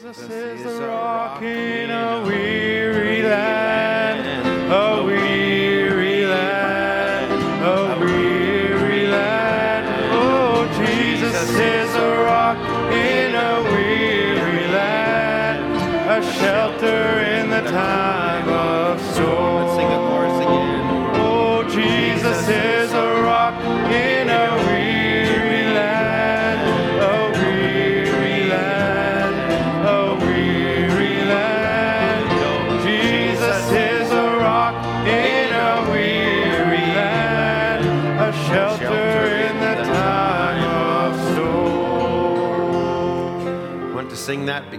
[0.00, 2.77] Jesus is the rock in a weary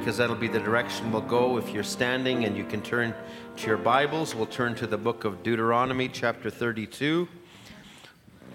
[0.10, 1.58] because that'll be the direction we'll go.
[1.58, 3.14] If you're standing and you can turn
[3.58, 7.28] to your Bibles, we'll turn to the book of Deuteronomy, chapter 32.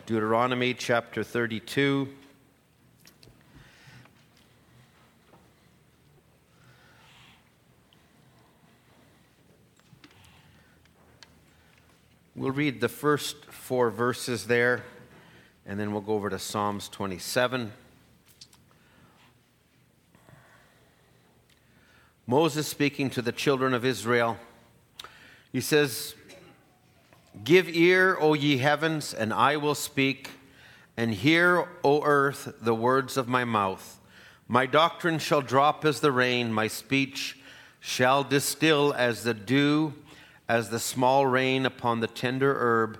[0.04, 2.08] Deuteronomy, chapter 32.
[12.34, 14.82] We'll read the first four verses there,
[15.64, 17.72] and then we'll go over to Psalms 27.
[22.26, 24.38] Moses speaking to the children of Israel.
[25.52, 26.14] He says,
[27.44, 30.30] Give ear, O ye heavens, and I will speak,
[30.96, 34.00] and hear, O earth, the words of my mouth.
[34.48, 37.38] My doctrine shall drop as the rain, my speech
[37.78, 39.92] shall distill as the dew,
[40.48, 42.98] as the small rain upon the tender herb,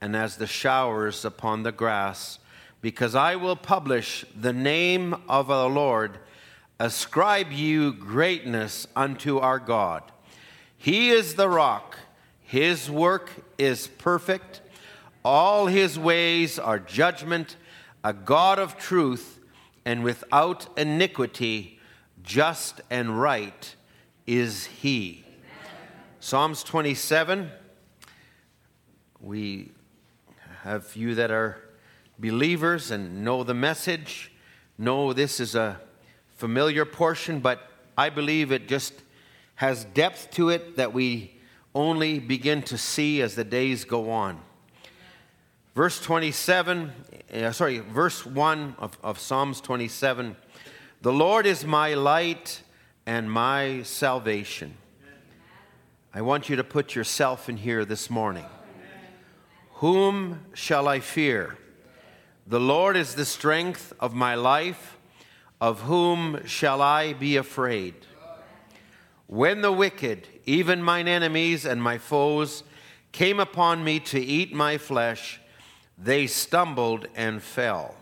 [0.00, 2.38] and as the showers upon the grass.
[2.80, 6.18] Because I will publish the name of the Lord.
[6.82, 10.02] Ascribe you greatness unto our God.
[10.76, 11.96] He is the rock,
[12.40, 14.62] his work is perfect,
[15.24, 17.54] all his ways are judgment,
[18.02, 19.38] a God of truth,
[19.84, 21.78] and without iniquity,
[22.24, 23.76] just and right
[24.26, 25.24] is he.
[26.18, 27.48] Psalms 27.
[29.20, 29.70] We
[30.62, 31.62] have you that are
[32.18, 34.32] believers and know the message,
[34.76, 35.80] know this is a
[36.42, 38.94] familiar portion, but I believe it just
[39.54, 41.36] has depth to it that we
[41.72, 44.40] only begin to see as the days go on.
[45.76, 46.90] Verse 27,
[47.32, 50.34] uh, sorry, verse 1 of, of Psalms 27
[51.02, 52.62] The Lord is my light
[53.06, 54.76] and my salvation.
[56.12, 58.46] I want you to put yourself in here this morning.
[59.74, 61.56] Whom shall I fear?
[62.48, 64.98] The Lord is the strength of my life.
[65.62, 67.94] Of whom shall I be afraid?
[69.28, 72.64] When the wicked, even mine enemies and my foes,
[73.12, 75.40] came upon me to eat my flesh,
[75.96, 77.94] they stumbled and fell.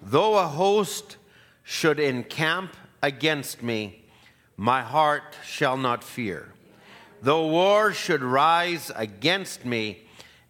[0.00, 1.16] Though a host
[1.64, 4.04] should encamp against me,
[4.56, 6.52] my heart shall not fear.
[7.22, 10.04] Though war should rise against me,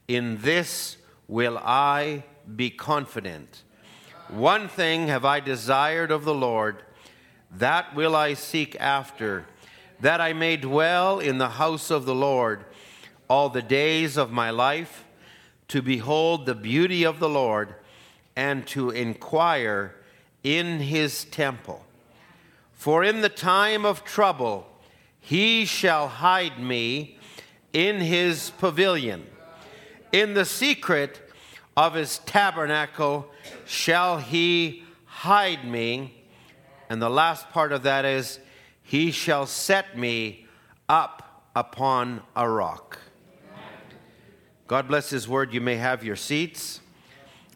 [0.09, 2.25] in this will I
[2.55, 3.63] be confident.
[4.33, 6.83] One thing have I desired of the Lord,
[7.55, 9.45] that will I seek after,
[10.01, 12.65] that I may dwell in the house of the Lord
[13.29, 15.05] all the days of my life,
[15.69, 17.75] to behold the beauty of the Lord,
[18.35, 19.97] and to inquire
[20.43, 21.85] in his temple.
[22.73, 24.67] For in the time of trouble,
[25.21, 27.19] he shall hide me
[27.75, 29.27] in his pavilion.
[30.11, 31.21] In the secret
[31.77, 33.31] of his tabernacle
[33.67, 36.25] shall he hide me.
[36.89, 38.39] And the last part of that is,
[38.83, 40.47] he shall set me
[40.89, 42.99] up upon a rock.
[44.67, 45.55] God bless his word.
[45.55, 46.81] You may have your seats.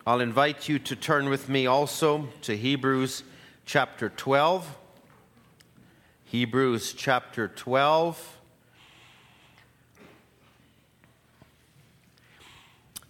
[0.06, 3.24] I'll invite you to turn with me also to Hebrews
[3.64, 4.78] chapter 12.
[6.24, 8.35] Hebrews chapter 12.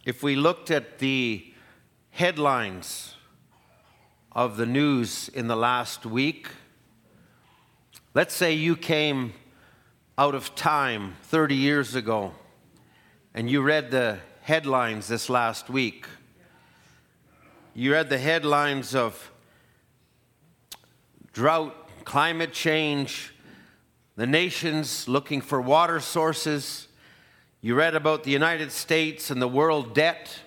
[0.06, 1.52] If we looked at the
[2.10, 3.16] headlines
[4.30, 6.46] of the news in the last week,
[8.14, 9.32] let's say you came
[10.16, 12.30] out of time 30 years ago
[13.34, 16.06] and you read the headlines this last week.
[17.74, 19.32] You read the headlines of
[21.32, 23.34] drought, climate change,
[24.14, 26.86] the nations looking for water sources.
[27.66, 30.38] You read about the United States and the world debt,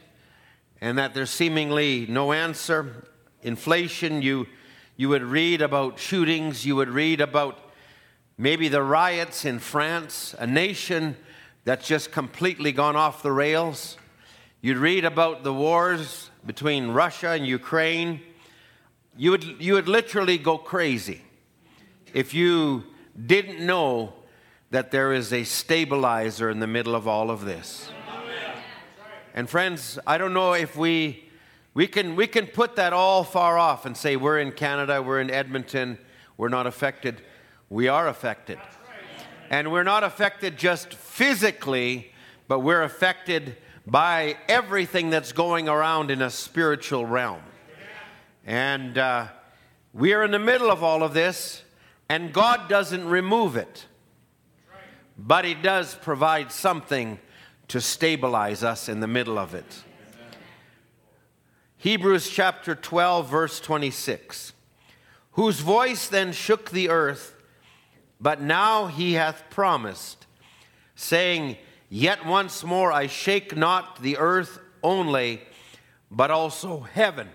[0.79, 3.09] and that there's seemingly no answer.
[3.43, 4.47] Inflation, you,
[4.95, 7.59] you would read about shootings, you would read about
[8.37, 11.17] maybe the riots in France, a nation
[11.65, 13.97] that's just completely gone off the rails.
[14.61, 18.21] You'd read about the wars between Russia and Ukraine.
[19.17, 21.21] You would, you would literally go crazy
[22.13, 22.85] if you
[23.25, 24.13] didn't know
[24.71, 27.91] that there is a stabilizer in the middle of all of this.
[29.33, 31.29] And friends, I don't know if we
[31.73, 35.21] we can we can put that all far off and say we're in Canada, we're
[35.21, 35.97] in Edmonton,
[36.37, 37.21] we're not affected.
[37.69, 38.59] We are affected.
[39.49, 42.11] And we're not affected just physically,
[42.47, 47.41] but we're affected by everything that's going around in a spiritual realm.
[48.45, 49.27] And uh,
[49.93, 51.63] we are in the middle of all of this,
[52.07, 53.85] and God doesn't remove it,
[55.27, 57.19] but He does provide something
[57.67, 59.83] to stabilize us in the middle of it.
[61.77, 64.53] Hebrews chapter 12, verse 26.
[65.33, 67.35] Whose voice then shook the earth,
[68.19, 70.25] but now he hath promised,
[70.95, 71.55] saying,
[71.89, 75.41] Yet once more I shake not the earth only,
[76.11, 77.29] but also heaven.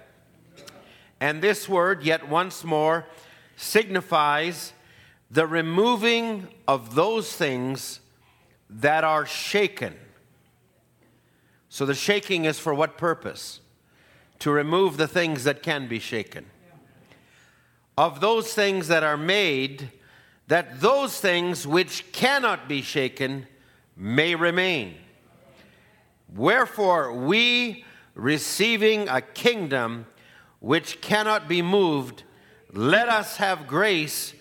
[1.21, 3.07] And this word, yet once more,
[3.57, 4.74] signifies
[5.35, 7.99] the removing of those things
[8.71, 9.93] that are shaken.
[11.69, 13.59] So the shaking is for what purpose?
[14.39, 16.47] To remove the things that can be shaken.
[17.99, 19.91] Of those things that are made,
[20.47, 23.49] that those things which cannot be shaken
[23.97, 24.95] may remain.
[26.33, 27.85] Wherefore, we,
[28.15, 30.07] receiving a kingdom
[30.61, 32.23] which cannot be moved,
[32.73, 34.33] let us have grace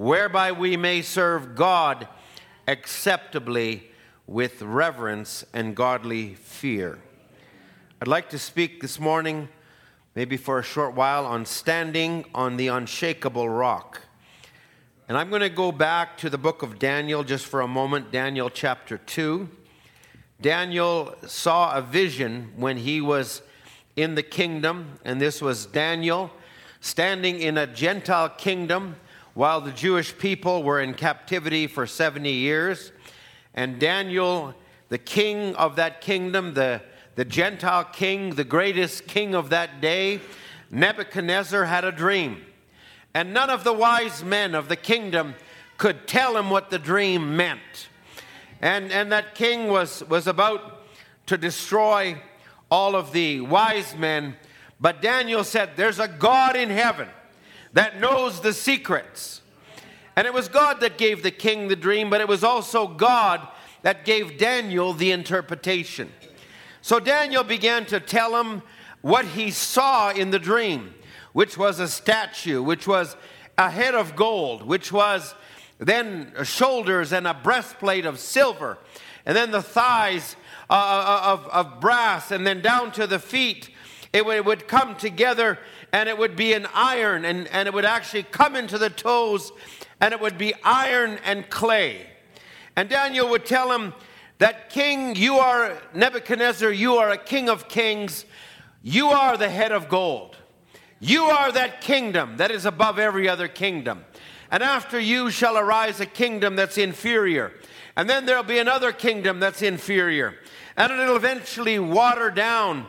[0.00, 2.08] whereby we may serve God
[2.66, 3.90] acceptably
[4.26, 6.98] with reverence and godly fear.
[8.00, 9.50] I'd like to speak this morning,
[10.14, 14.00] maybe for a short while, on standing on the unshakable rock.
[15.06, 18.10] And I'm going to go back to the book of Daniel just for a moment,
[18.10, 19.50] Daniel chapter 2.
[20.40, 23.42] Daniel saw a vision when he was
[23.96, 26.30] in the kingdom, and this was Daniel
[26.80, 28.96] standing in a Gentile kingdom
[29.34, 32.92] while the Jewish people were in captivity for 70 years.
[33.54, 34.54] And Daniel,
[34.88, 36.82] the king of that kingdom, the,
[37.14, 40.20] the Gentile king, the greatest king of that day,
[40.70, 42.44] Nebuchadnezzar had a dream.
[43.14, 45.34] And none of the wise men of the kingdom
[45.78, 47.88] could tell him what the dream meant.
[48.60, 50.82] And, and that king was, was about
[51.26, 52.20] to destroy
[52.70, 54.36] all of the wise men.
[54.80, 57.08] But Daniel said, There's a God in heaven
[57.72, 59.42] that knows the secrets.
[60.16, 63.46] And it was God that gave the king the dream, but it was also God
[63.82, 66.10] that gave Daniel the interpretation.
[66.82, 68.62] So Daniel began to tell him
[69.00, 70.94] what he saw in the dream
[71.32, 73.16] which was a statue, which was
[73.56, 75.34] a head of gold, which was
[75.78, 78.78] then shoulders and a breastplate of silver,
[79.24, 80.36] and then the thighs
[80.68, 83.70] uh, uh, of, of brass, and then down to the feet.
[84.12, 85.58] It would come together
[85.92, 89.52] and it would be an iron, and, and it would actually come into the toes,
[90.00, 92.06] and it would be iron and clay.
[92.76, 93.92] And Daniel would tell him
[94.38, 98.24] that, King, you are Nebuchadnezzar, you are a king of kings,
[98.82, 100.36] you are the head of gold.
[101.00, 104.04] You are that kingdom that is above every other kingdom.
[104.50, 107.52] And after you shall arise a kingdom that's inferior.
[107.96, 110.34] And then there'll be another kingdom that's inferior.
[110.76, 112.86] And it'll eventually water down.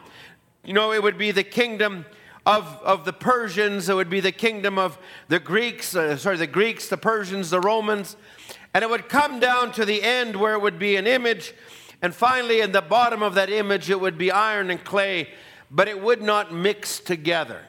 [0.63, 2.06] You know, it would be the kingdom
[2.46, 4.98] of, of the Persians, it would be the kingdom of
[5.28, 8.16] the Greeks, uh, sorry, the Greeks, the Persians, the Romans.
[8.74, 11.54] And it would come down to the end where it would be an image.
[12.01, 15.30] And finally, in the bottom of that image, it would be iron and clay,
[15.70, 17.62] but it would not mix together.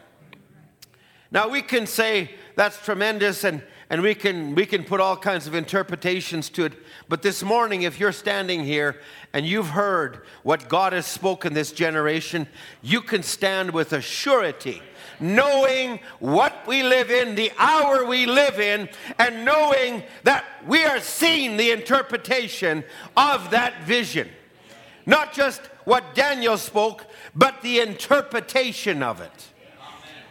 [1.31, 5.47] Now, we can say that's tremendous and, and we, can, we can put all kinds
[5.47, 6.73] of interpretations to it.
[7.11, 8.99] But this morning, if you're standing here
[9.35, 12.47] and you've heard what God has spoken this generation,
[12.81, 14.81] you can stand with a surety
[15.21, 20.99] knowing what we live in, the hour we live in, and knowing that we are
[20.99, 22.83] seeing the interpretation
[23.15, 24.27] of that vision.
[25.05, 29.52] Not just what Daniel spoke, but the interpretation of it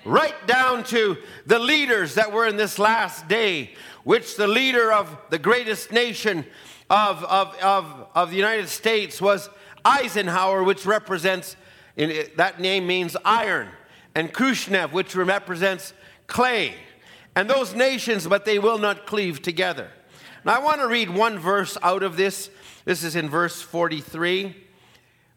[0.05, 3.71] right down to the leaders that were in this last day,
[4.03, 6.45] which the leader of the greatest nation
[6.89, 9.49] of, of, of, of the United States was
[9.85, 11.55] Eisenhower, which represents,
[11.95, 13.69] in, that name means iron,
[14.15, 15.93] and Khrushchev, which represents
[16.27, 16.75] clay.
[17.35, 19.89] And those nations, but they will not cleave together.
[20.43, 22.49] Now, I want to read one verse out of this.
[22.83, 24.55] This is in verse 43.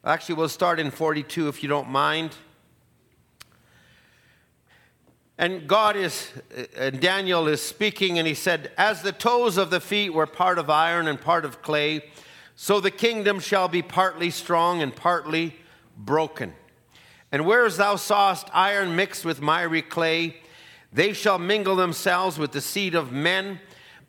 [0.03, 2.35] Actually, we'll start in 42 if you don't mind.
[5.37, 9.69] And God is, uh, and Daniel is speaking, and he said, As the toes of
[9.69, 12.05] the feet were part of iron and part of clay,
[12.55, 15.55] so the kingdom shall be partly strong and partly
[15.97, 16.53] broken.
[17.31, 20.37] And whereas thou sawest iron mixed with miry clay,
[20.93, 23.59] They shall mingle themselves with the seed of men,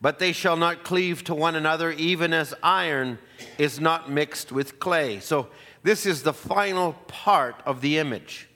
[0.01, 3.19] but they shall not cleave to one another, even as iron
[3.59, 5.19] is not mixed with clay.
[5.19, 5.49] So,
[5.83, 8.49] this is the final part of the image.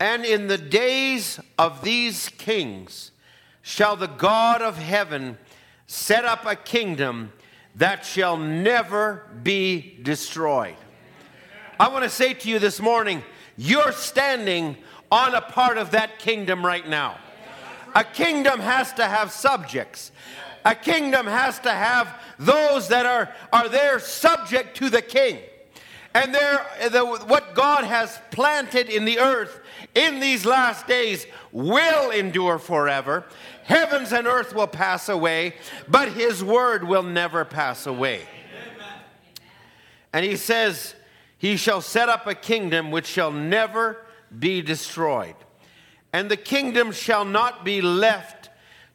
[0.00, 3.12] And in the days of these kings
[3.62, 5.38] shall the God of heaven
[5.86, 7.32] set up a kingdom
[7.76, 10.76] that shall never be destroyed.
[11.78, 13.22] I want to say to you this morning,
[13.56, 14.76] you're standing
[15.10, 17.18] on a part of that kingdom right now.
[17.94, 20.10] A kingdom has to have subjects.
[20.64, 25.38] A kingdom has to have those that are, are there subject to the king.
[26.14, 29.60] And there, the, what God has planted in the earth
[29.94, 33.24] in these last days will endure forever.
[33.64, 35.54] Heavens and earth will pass away,
[35.88, 38.22] but his word will never pass away.
[40.12, 40.94] And he says,
[41.38, 44.04] He shall set up a kingdom which shall never
[44.36, 45.34] be destroyed.
[46.12, 48.50] And the kingdom shall not be left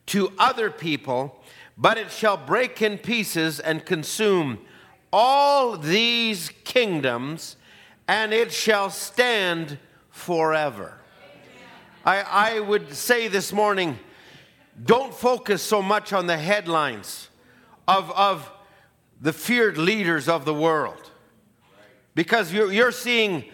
[0.07, 1.43] to other people,
[1.77, 4.59] but it shall break in pieces and consume
[5.11, 7.57] all these kingdoms,
[8.07, 9.77] and it shall stand
[10.19, 10.93] forever.
[12.05, 13.97] I, I would say this morning
[14.83, 17.29] don't focus so much on the headlines
[17.87, 18.51] of, of
[19.21, 21.11] the feared leaders of the world
[22.15, 23.45] because you're, you're seeing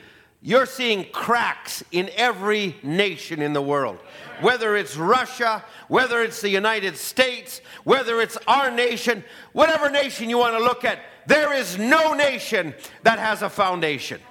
[0.42, 3.98] you're seeing cracks in every nation in the world.
[4.42, 10.38] Whether it's Russia, whether it's the United States, whether it's our nation, whatever nation you
[10.38, 14.22] want to look at, there is no nation that has a foundation.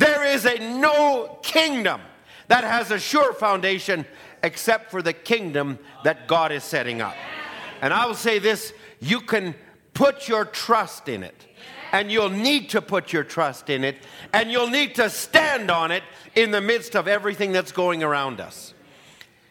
[0.00, 2.00] There is a no kingdom
[2.48, 4.06] that has a sure foundation
[4.42, 7.14] except for the kingdom that God is setting up.
[7.82, 9.54] And I will say this you can
[9.92, 11.46] put your trust in it
[11.92, 13.96] and you'll need to put your trust in it,
[14.32, 16.04] and you'll need to stand on it
[16.36, 18.74] in the midst of everything that's going around us.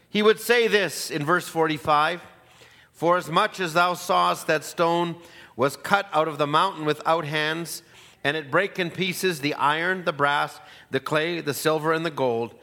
[0.09, 2.21] He would say this in verse 45
[2.93, 5.17] For as much as thou sawest that stone
[5.57, 7.83] was cut out of the mountain without hands,
[8.23, 10.59] and it brake in pieces the iron, the brass,
[10.91, 12.55] the clay, the silver, and the gold,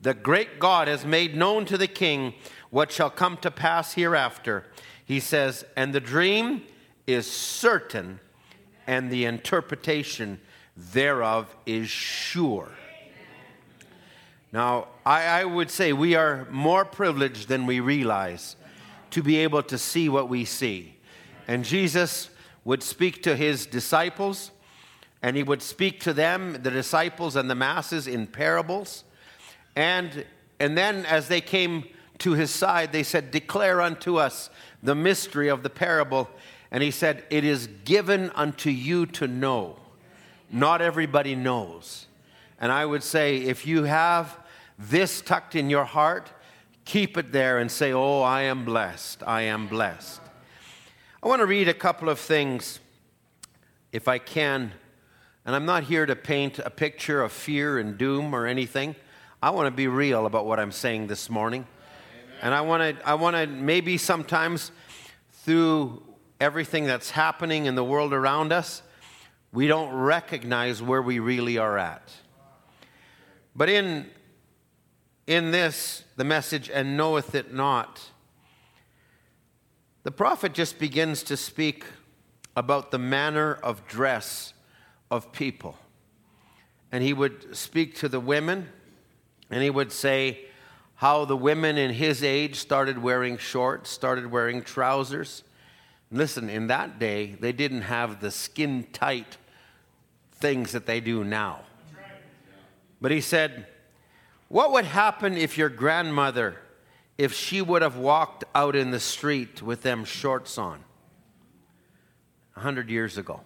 [0.00, 2.34] the great God has made known to the king
[2.70, 4.64] what shall come to pass hereafter.
[5.04, 6.62] He says, And the dream
[7.06, 8.20] is certain
[8.86, 10.40] and the interpretation
[10.76, 12.72] thereof is sure.
[14.52, 18.56] Now, I, I, would say we are more privileged than we realize
[19.10, 20.96] to be able to see what we see.
[21.46, 22.30] And Jesus
[22.64, 24.50] would speak to his disciples,
[25.22, 29.04] and he would speak to them, the disciples and the masses, in parables.
[29.76, 30.24] And,
[30.58, 31.84] and then, as they came
[32.18, 34.50] to his side, they said, Declare unto us
[34.82, 36.30] the mystery of the parable.
[36.70, 39.76] And he said, It is given unto you to know.
[40.50, 42.06] Not everybody knows.
[42.58, 44.38] And I would say, if you have
[44.78, 46.30] this tucked in your heart,
[46.84, 49.22] keep it there and say, Oh, I am blessed.
[49.26, 50.20] I am blessed.
[51.22, 52.80] I want to read a couple of things,
[53.92, 54.72] if I can.
[55.50, 58.94] And I'm not here to paint a picture of fear and doom or anything.
[59.42, 61.66] I want to be real about what I'm saying this morning.
[62.12, 62.38] Amen.
[62.40, 64.70] And I want to, I want to maybe sometimes
[65.42, 66.04] through
[66.40, 68.82] everything that's happening in the world around us,
[69.52, 72.12] we don't recognize where we really are at.
[73.56, 74.08] But in,
[75.26, 78.00] in this, the message, and knoweth it not,
[80.04, 81.86] the prophet just begins to speak
[82.56, 84.54] about the manner of dress
[85.10, 85.76] of people.
[86.92, 88.68] And he would speak to the women,
[89.50, 90.46] and he would say
[90.96, 95.44] how the women in his age started wearing shorts, started wearing trousers
[96.12, 99.36] Listen, in that day, they didn't have the skin tight
[100.32, 101.60] things that they do now.
[103.00, 103.66] But he said,
[104.48, 106.56] What would happen if your grandmother,
[107.16, 110.84] if she would have walked out in the street with them shorts on
[112.56, 113.40] a hundred years ago?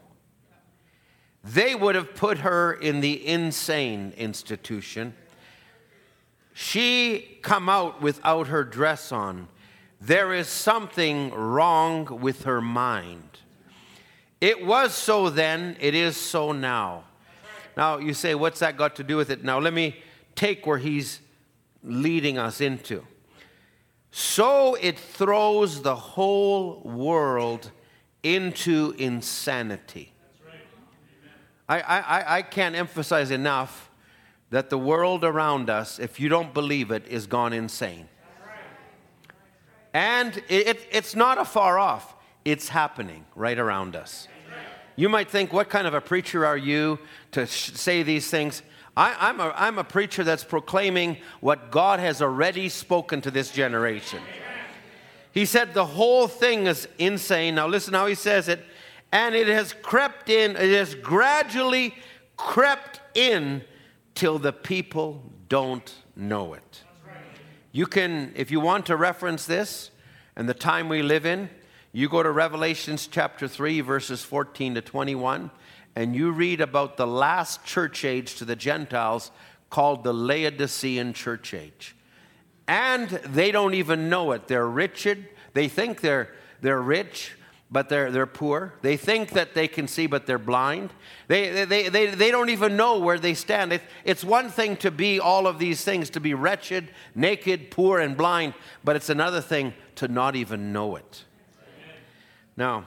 [1.45, 5.15] They would have put her in the insane institution.
[6.55, 9.49] She come out without her dress on
[10.01, 13.41] there is something wrong with her mind.
[14.41, 17.05] It was so then, it is so now.
[17.77, 19.43] Now, you say, what's that got to do with it?
[19.43, 19.97] Now, let me
[20.35, 21.21] take where he's
[21.83, 23.07] leading us into.
[24.11, 27.71] So it throws the whole world
[28.23, 30.13] into insanity.
[31.69, 33.91] I, I, I can't emphasize enough
[34.51, 38.09] that the world around us, if you don't believe it, is gone insane.
[39.93, 44.29] And it, it's not a far off, it's happening right around us.
[44.97, 46.99] You might think, what kind of a preacher are you
[47.33, 48.63] to sh- say these things?
[48.97, 53.51] I, am a, I'm a preacher that's proclaiming what God has already spoken to this
[53.51, 54.21] generation.
[55.33, 57.57] He said the whole thing is insane.
[57.57, 58.65] Now, listen how he says it.
[59.15, 61.95] And it has crept in, it has gradually
[62.37, 63.63] crept in
[64.17, 66.83] till the people don't know it.
[67.71, 69.93] You can, if you want to reference this
[70.35, 71.49] and the time we live in,
[71.93, 75.53] you go to Revelations chapter 3, verses 14 to 21,
[75.95, 79.31] and you read about the last church age to the Gentiles
[79.71, 81.95] called the Laodicean church age.
[82.67, 84.49] And they don't even know it.
[84.49, 85.07] They're rich.
[85.53, 87.35] They think they're, they're rich,
[87.75, 88.73] but they're, they're poor.
[88.83, 90.91] They think that they can see, but they're blind.
[91.27, 93.73] They, they, they, they don't even know where they stand.
[93.73, 97.99] It, it's one thing to be all of these things, to be wretched, naked, poor,
[97.99, 98.55] and blind,
[98.85, 101.25] but it's another thing to not even know it.
[102.57, 102.87] Now,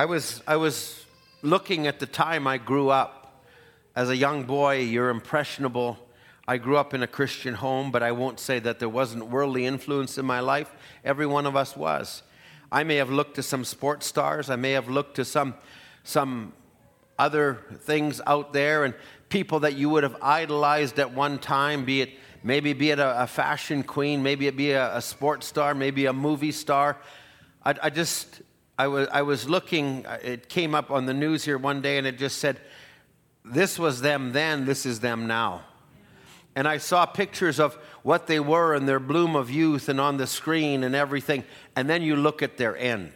[0.00, 1.06] I was, I was
[1.42, 3.44] looking at the time I grew up.
[3.94, 5.96] As a young boy, you're impressionable.
[6.48, 9.66] I grew up in a Christian home, but I won't say that there wasn't worldly
[9.66, 10.74] influence in my life.
[11.04, 12.22] Every one of us was.
[12.72, 15.54] I may have looked to some sports stars, I may have looked to some,
[16.04, 16.54] some
[17.18, 18.94] other things out there, and
[19.28, 22.10] people that you would have idolized at one time, be it
[22.42, 26.06] maybe be it a, a fashion queen, maybe it be a, a, sports star, maybe
[26.06, 26.96] a movie star.
[27.62, 28.40] I, I just
[28.78, 31.98] I was, I was looking, uh, it came up on the news here one day
[31.98, 32.58] and it just said,
[33.44, 35.64] This was them then, this is them now.
[36.58, 40.16] And I saw pictures of what they were in their bloom of youth and on
[40.16, 41.44] the screen and everything.
[41.76, 43.12] And then you look at their end.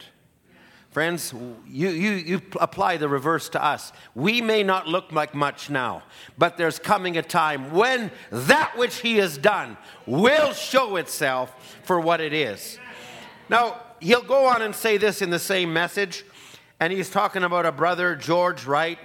[0.91, 1.33] Friends,
[1.67, 3.91] you, you, you apply the reverse to us.
[4.15, 6.03] We may not look like much now,
[6.37, 11.99] but there's coming a time when that which He has done will show itself for
[11.99, 12.79] what it is.
[13.49, 16.23] Now, he'll go on and say this in the same message,
[16.79, 18.99] and he's talking about a brother, George Wright.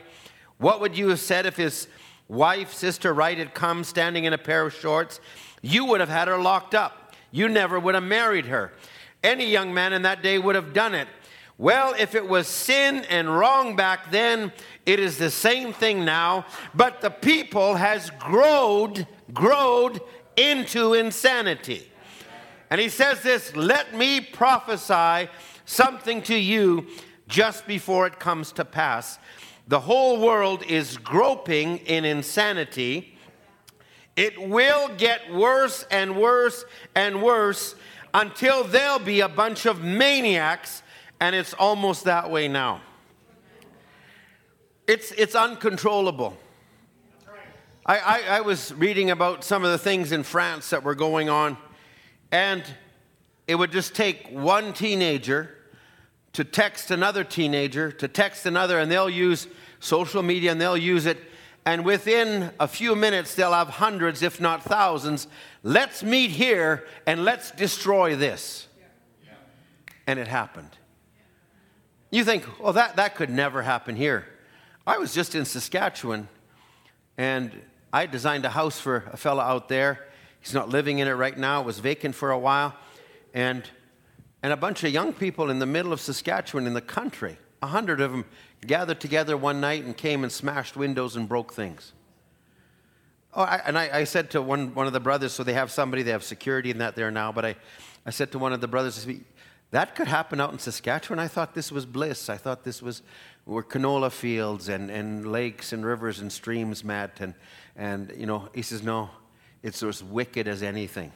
[0.59, 1.89] What would you have said if his
[2.29, 5.21] wife, Sister Wright, had come standing in a pair of shorts?
[5.63, 7.15] You would have had her locked up.
[7.31, 8.73] You never would have married her.
[9.23, 11.09] Any young man in that day would have done it.
[11.59, 14.53] Well, if it was sin and wrong back then,
[14.87, 20.01] it is the same thing now, but the people has growed, growed
[20.37, 21.91] into insanity.
[22.71, 25.29] And he says this let me prophesy
[25.65, 26.87] something to you
[27.27, 29.19] just before it comes to pass.
[29.69, 33.17] The whole world is groping in insanity.
[34.17, 37.75] It will get worse and worse and worse
[38.15, 40.83] until there'll be a bunch of maniacs,
[41.21, 42.81] and it's almost that way now.
[44.87, 46.37] It's, it's uncontrollable.
[47.85, 51.29] I, I, I was reading about some of the things in France that were going
[51.29, 51.59] on
[52.31, 52.63] and
[53.47, 55.58] it would just take one teenager
[56.39, 59.49] to text another teenager, to text another, and they'll use
[59.81, 61.19] social media and they'll use it.
[61.67, 65.27] And within a few minutes, they'll have hundreds, if not thousands.
[65.65, 68.69] Let's meet here and let's destroy this.
[70.07, 70.71] And it happened.
[72.13, 74.25] You think, well, that, that could never happen here.
[74.87, 76.29] I was just in Saskatchewan
[77.17, 77.51] and
[77.93, 80.09] I designed a house for a fella out there
[80.41, 81.61] He's not living in it right now.
[81.61, 82.75] It was vacant for a while.
[83.35, 83.69] And,
[84.49, 87.67] and a bunch of young people in the middle of Saskatchewan in the country, a
[87.67, 88.25] hundred of them
[88.67, 91.93] gathered together one night and came and smashed windows and broke things.
[93.35, 95.71] Oh, I, and I, I, said to one, one of the brothers, so they have
[95.71, 97.57] somebody, they have security in that there now, but I,
[98.07, 99.07] I said to one of the brothers,
[99.71, 101.19] that could happen out in Saskatchewan.
[101.19, 102.31] I thought this was bliss.
[102.31, 103.03] I thought this was
[103.45, 107.21] where canola fields and, and lakes and rivers and streams met.
[107.21, 107.35] And,
[107.77, 109.11] and, you know, he says, no,
[109.63, 111.13] it's as wicked as anything.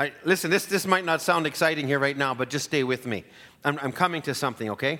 [0.00, 3.04] I, listen, this, this might not sound exciting here right now, but just stay with
[3.04, 3.22] me.
[3.62, 4.98] I'm, I'm coming to something, okay?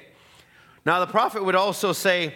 [0.85, 2.35] Now, the prophet would also say,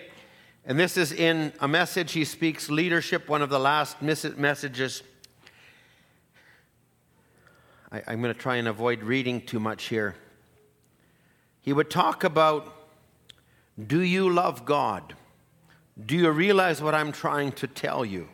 [0.64, 5.03] and this is in a message he speaks, leadership, one of the last messages.
[7.92, 10.14] I, I'm going to try and avoid reading too much here.
[11.61, 12.74] He would talk about
[13.88, 15.14] do you love God?
[16.07, 18.29] Do you realize what I'm trying to tell you?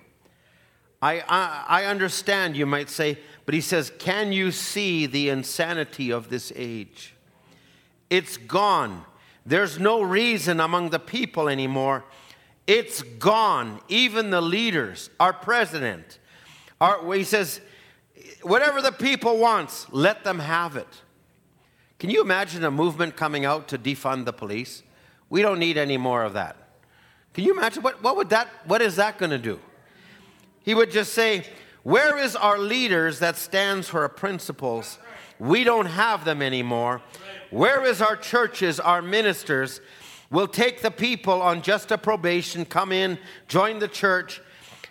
[1.02, 3.18] I, I, I understand, you might say,
[3.50, 7.16] but he says, Can you see the insanity of this age?
[8.08, 9.04] It's gone.
[9.44, 12.04] There's no reason among the people anymore.
[12.68, 13.80] It's gone.
[13.88, 16.20] Even the leaders, our president,
[16.80, 17.60] our, he says,
[18.42, 21.02] whatever the people wants, let them have it.
[21.98, 24.84] Can you imagine a movement coming out to defund the police?
[25.28, 26.56] We don't need any more of that.
[27.34, 29.58] Can you imagine what, what would that what is that going to do?
[30.62, 31.42] He would just say,
[31.82, 34.98] Where is our leaders that stands for our principles?
[35.38, 37.00] We don't have them anymore.
[37.50, 39.80] Where is our churches, our ministers?
[40.30, 44.40] We'll take the people on just a probation, come in, join the church.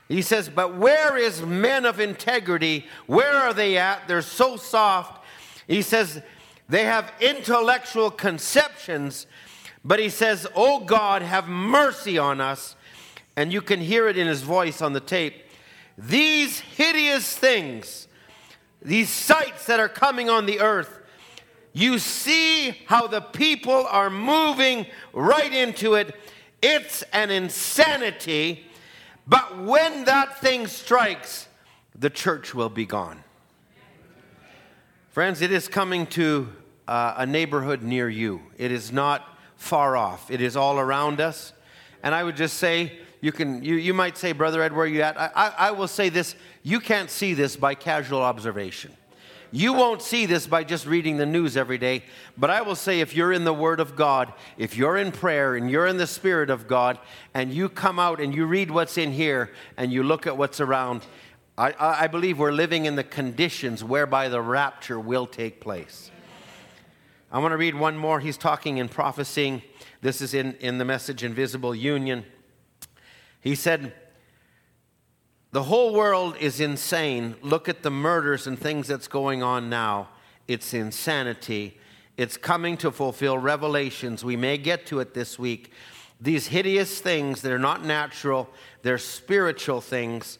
[0.09, 2.87] He says, But where is men of integrity?
[3.05, 4.07] Where are they at?
[4.07, 5.23] They're so soft.
[5.67, 6.21] He says,
[6.67, 9.27] They have intellectual conceptions,
[9.85, 12.75] but he says, Oh God, have mercy on us.
[13.35, 15.43] And you can hear it in his voice on the tape.
[16.01, 18.07] These hideous things,
[18.81, 20.97] these sights that are coming on the earth,
[21.73, 26.15] you see how the people are moving right into it.
[26.61, 28.65] It's an insanity,
[29.27, 31.49] but when that thing strikes,
[31.93, 33.21] the church will be gone.
[35.09, 36.47] Friends, it is coming to
[36.87, 38.41] uh, a neighborhood near you.
[38.57, 40.31] It is not far off.
[40.31, 41.51] It is all around us.
[42.01, 44.87] And I would just say, you can you, you might say brother ed where are
[44.87, 48.93] you at I, I, I will say this you can't see this by casual observation
[49.51, 52.03] you won't see this by just reading the news every day,
[52.37, 55.55] but I will say if you're in the Word of God, if you're in prayer
[55.55, 56.99] and you're in the Spirit of God,
[57.33, 60.59] and you come out and you read what's in here and you look at what's
[60.59, 61.01] around,
[61.57, 66.11] I, I believe we're living in the conditions whereby the rapture will take place.
[67.31, 68.19] I want to read one more.
[68.19, 69.63] He's talking and prophesying.
[70.01, 72.23] This is in, in the message Invisible Union.
[73.41, 73.93] He said,
[75.51, 77.35] The whole world is insane.
[77.41, 80.09] Look at the murders and things that's going on now.
[80.47, 81.77] It's insanity.
[82.17, 84.25] It's coming to fulfill revelations.
[84.25, 85.71] We may get to it this week.
[86.19, 88.49] These hideous things, they're not natural,
[88.81, 90.37] they're spiritual things.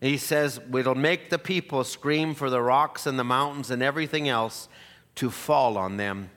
[0.00, 4.28] He says, It'll make the people scream for the rocks and the mountains and everything
[4.28, 4.68] else
[5.16, 6.30] to fall on them.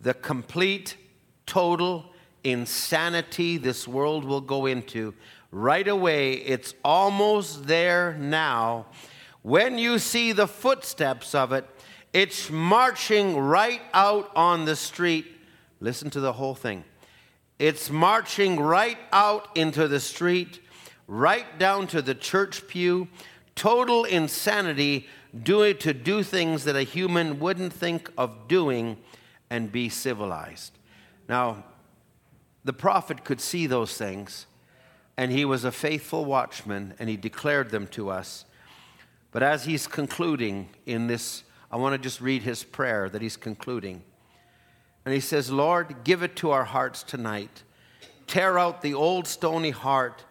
[0.00, 0.96] The complete,
[1.44, 2.06] total
[2.44, 5.14] insanity this world will go into
[5.52, 6.32] right away.
[6.32, 8.86] It's almost there now.
[9.42, 11.68] When you see the footsteps of it,
[12.12, 15.26] it's marching right out on the street.
[15.80, 16.84] Listen to the whole thing.
[17.58, 20.60] It's marching right out into the street,
[21.06, 23.08] right down to the church pew.
[23.54, 25.06] Total insanity
[25.42, 28.96] doing to do things that a human wouldn't think of doing
[29.50, 30.72] and be civilized.
[31.28, 31.64] Now,
[32.64, 34.46] the prophet could see those things,
[35.16, 38.44] and he was a faithful watchman, and he declared them to us.
[39.30, 43.36] But as he's concluding in this, I want to just read his prayer that he's
[43.36, 44.02] concluding.
[45.04, 47.62] And he says, Lord, give it to our hearts tonight.
[48.26, 50.24] Tear out the old stony heart.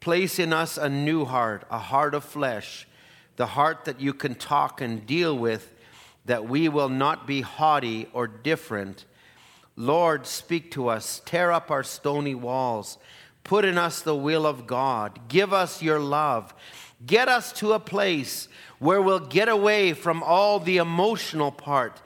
[0.00, 2.86] Place in us a new heart, a heart of flesh,
[3.36, 5.72] the heart that you can talk and deal with,
[6.26, 9.06] that we will not be haughty or different
[9.76, 11.20] Lord, speak to us.
[11.24, 12.98] Tear up our stony walls.
[13.44, 15.28] Put in us the will of God.
[15.28, 16.54] Give us your love.
[17.04, 22.00] Get us to a place where we'll get away from all the emotional part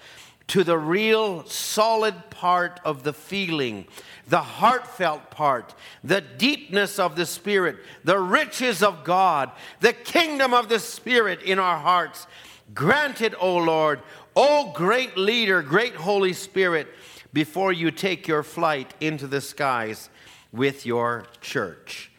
[0.49, 3.87] to the real solid part of the feeling,
[4.27, 10.69] the heartfelt part, the deepness of the Spirit, the riches of God, the kingdom of
[10.69, 12.27] the Spirit in our hearts.
[12.75, 14.01] Granted, O Lord,
[14.35, 16.89] O great leader, great Holy Spirit,
[17.33, 20.09] before you take your flight into the skies
[20.53, 22.11] with your church.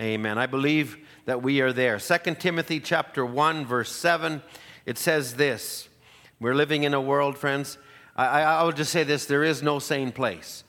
[0.00, 0.38] Amen.
[0.38, 1.98] I believe that we are there.
[1.98, 4.42] 2 Timothy chapter 1 verse 7
[4.86, 5.88] it says this.
[6.40, 7.78] We're living in a world, friends.
[8.16, 10.64] I, I, will just say this there is no sane place.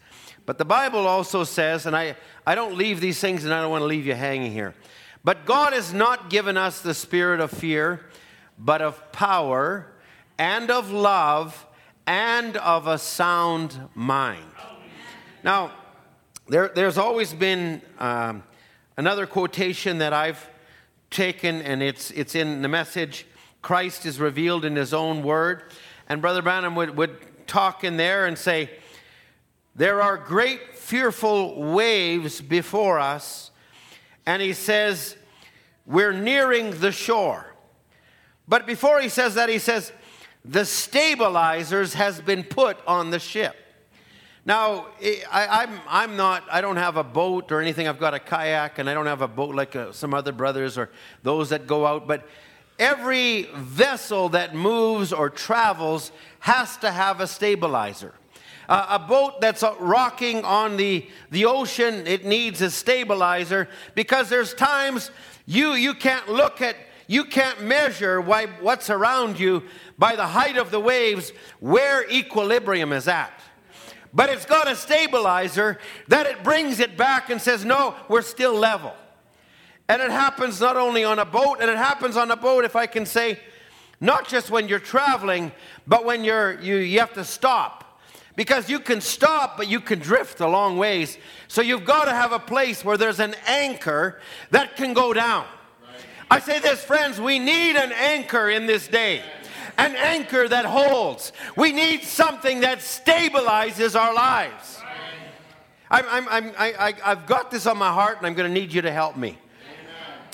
[0.45, 3.71] But the Bible also says, and I, I don't leave these things and I don't
[3.71, 4.73] want to leave you hanging here.
[5.23, 8.05] But God has not given us the spirit of fear,
[8.57, 9.91] but of power
[10.37, 11.65] and of love
[12.05, 14.45] and of a sound mind.
[15.43, 15.71] Now,
[16.47, 18.43] there, there's always been um,
[18.97, 20.49] another quotation that I've
[21.09, 23.25] taken, and it's, it's in the message
[23.61, 25.63] Christ is revealed in his own word.
[26.07, 28.69] And Brother Branham would, would talk in there and say,
[29.75, 33.49] There are great fearful waves before us.
[34.25, 35.17] And he says,
[35.85, 37.55] We're nearing the shore.
[38.47, 39.91] But before he says that, he says,
[40.47, 43.55] the stabilizers has been put on the ship.
[44.47, 44.85] Now,
[45.31, 47.87] I, am I'm, I'm not, I don't have a boat or anything.
[47.87, 50.77] I've got a kayak and I don't have a boat like uh, some other brothers
[50.77, 50.91] or
[51.23, 52.07] those that go out.
[52.07, 52.27] But
[52.77, 58.13] every vessel that moves or travels has to have a stabilizer.
[58.69, 64.29] Uh, a boat that's uh, rocking on the, the ocean, it needs a stabilizer because
[64.29, 65.09] there's times
[65.47, 66.75] you, you can't look at
[67.07, 69.61] you can't measure why, what's around you
[69.95, 73.31] by the height of the waves where equilibrium is at.
[74.15, 78.53] But it's got a stabilizer that it brings it back and says, no, we're still
[78.53, 78.93] level.
[79.89, 82.77] And it happens not only on a boat, and it happens on a boat, if
[82.77, 83.37] I can say,
[83.99, 85.51] not just when you're traveling,
[85.85, 88.01] but when you're, you, you have to stop.
[88.37, 91.17] Because you can stop, but you can drift a long ways.
[91.49, 95.45] So you've got to have a place where there's an anchor that can go down.
[96.31, 99.23] I say this, friends, we need an anchor in this day.
[99.77, 101.31] An anchor that holds.
[101.55, 104.81] We need something that stabilizes our lives.
[105.89, 108.73] I'm, I'm, I'm, I, have got this on my heart, and I'm going to need
[108.73, 109.37] you to help me.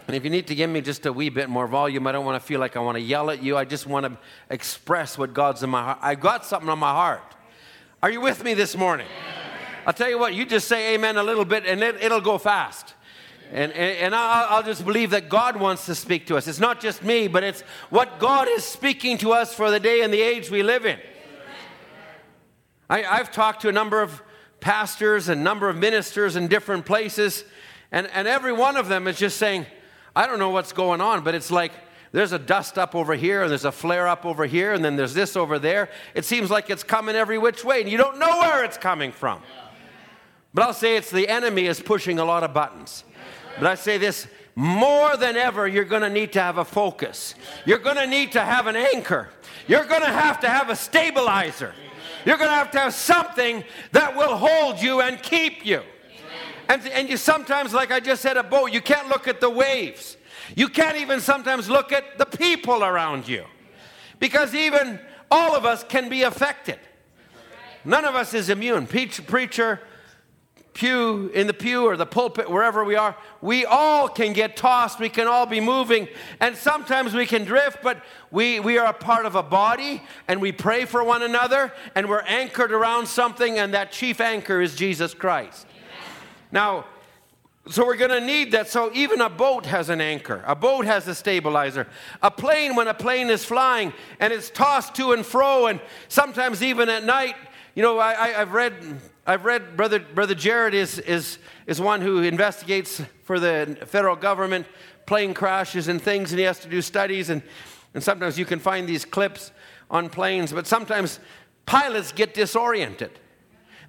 [0.08, 2.25] And if you need to give me just a wee bit more volume, I don't
[2.25, 3.58] want to feel like I want to yell at you.
[3.58, 4.17] I just want to
[4.49, 5.99] express what God's in my heart.
[6.01, 7.21] I've got something on my heart.
[8.04, 9.08] Are you with me this morning?
[9.86, 12.38] I'll tell you what, you just say amen a little bit and it, will go
[12.38, 12.93] fast.
[13.51, 16.47] And, and, and I'll, I'll, just believe that God wants to speak to us.
[16.47, 20.03] It's not just me, but it's what God is speaking to us for the day
[20.03, 20.97] and the age we live in.
[22.89, 24.21] I, I've talked to a number of
[24.61, 27.43] pastors and a number of ministers in different places,
[27.91, 29.65] and, and every one of them is just saying,
[30.15, 31.73] I don't know what's going on, but it's like
[32.13, 34.95] there's a dust up over here, and there's a flare up over here, and then
[34.95, 35.89] there's this over there.
[36.15, 39.11] It seems like it's coming every which way, and you don't know where it's coming
[39.11, 39.41] from.
[40.53, 43.03] But I'll say it's the enemy is pushing a lot of buttons.
[43.57, 47.35] But I say this more than ever, you're going to need to have a focus.
[47.65, 49.29] You're going to need to have an anchor.
[49.67, 51.73] You're going to have to have a stabilizer.
[52.25, 55.81] You're going to have to have something that will hold you and keep you.
[56.67, 59.49] And, and you sometimes, like I just said, a boat, you can't look at the
[59.49, 60.17] waves.
[60.55, 63.45] You can't even sometimes look at the people around you
[64.19, 66.79] because even all of us can be affected.
[67.83, 68.85] None of us is immune.
[68.85, 69.79] preacher,
[70.73, 74.99] pew, in the pew or the pulpit, wherever we are, we all can get tossed.
[74.99, 76.07] We can all be moving.
[76.39, 80.41] And sometimes we can drift, but we, we are a part of a body and
[80.41, 84.75] we pray for one another and we're anchored around something, and that chief anchor is
[84.75, 85.67] Jesus Christ.
[86.51, 86.86] Now,
[87.69, 88.69] so we're going to need that.
[88.69, 90.43] So even a boat has an anchor.
[90.47, 91.88] A boat has a stabilizer.
[92.23, 96.63] A plane, when a plane is flying and it's tossed to and fro, and sometimes
[96.63, 97.36] even at night,
[97.75, 98.73] you know, I, have read,
[99.25, 104.65] I've read Brother, Brother Jared is, is, is one who investigates for the federal government
[105.05, 107.29] plane crashes and things, and he has to do studies.
[107.29, 107.41] And,
[107.93, 109.51] and sometimes you can find these clips
[109.89, 111.19] on planes, but sometimes
[111.65, 113.12] pilots get disoriented.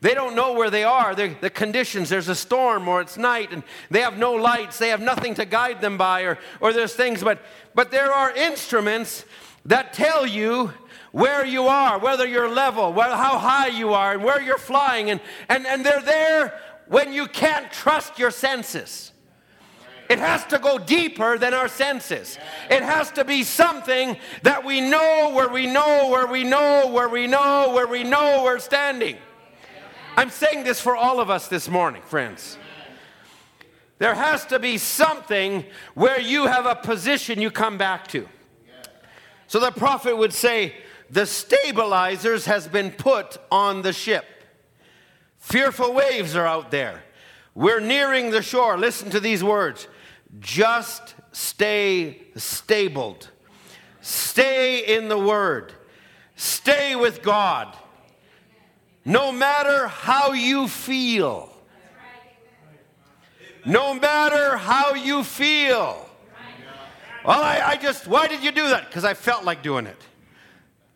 [0.00, 2.08] They don't know where they are, They're, the conditions.
[2.08, 4.78] There's a storm or it's night and they have no lights.
[4.78, 7.22] They have nothing to guide them by or, or there's things.
[7.22, 7.38] But,
[7.72, 9.24] but there are instruments
[9.64, 10.72] that tell you
[11.12, 15.10] where you are, whether you're level, how high you are, and where you're flying.
[15.10, 19.12] And, and, and they're there when you can't trust your senses.
[20.10, 22.38] It has to go deeper than our senses.
[22.68, 27.08] It has to be something that we know where we know where we know where
[27.08, 29.16] we know where we know we're standing.
[30.16, 32.58] I'm saying this for all of us this morning, friends.
[33.98, 38.28] There has to be something where you have a position you come back to.
[39.46, 40.74] So the prophet would say,
[41.12, 44.24] The stabilizers has been put on the ship.
[45.36, 47.02] Fearful waves are out there.
[47.54, 48.78] We're nearing the shore.
[48.78, 49.88] Listen to these words
[50.40, 53.28] just stay stabled,
[54.00, 55.74] stay in the word,
[56.34, 57.76] stay with God.
[59.04, 61.52] No matter how you feel.
[63.66, 66.08] No matter how you feel.
[67.22, 68.86] Well, I, I just, why did you do that?
[68.86, 69.98] Because I felt like doing it.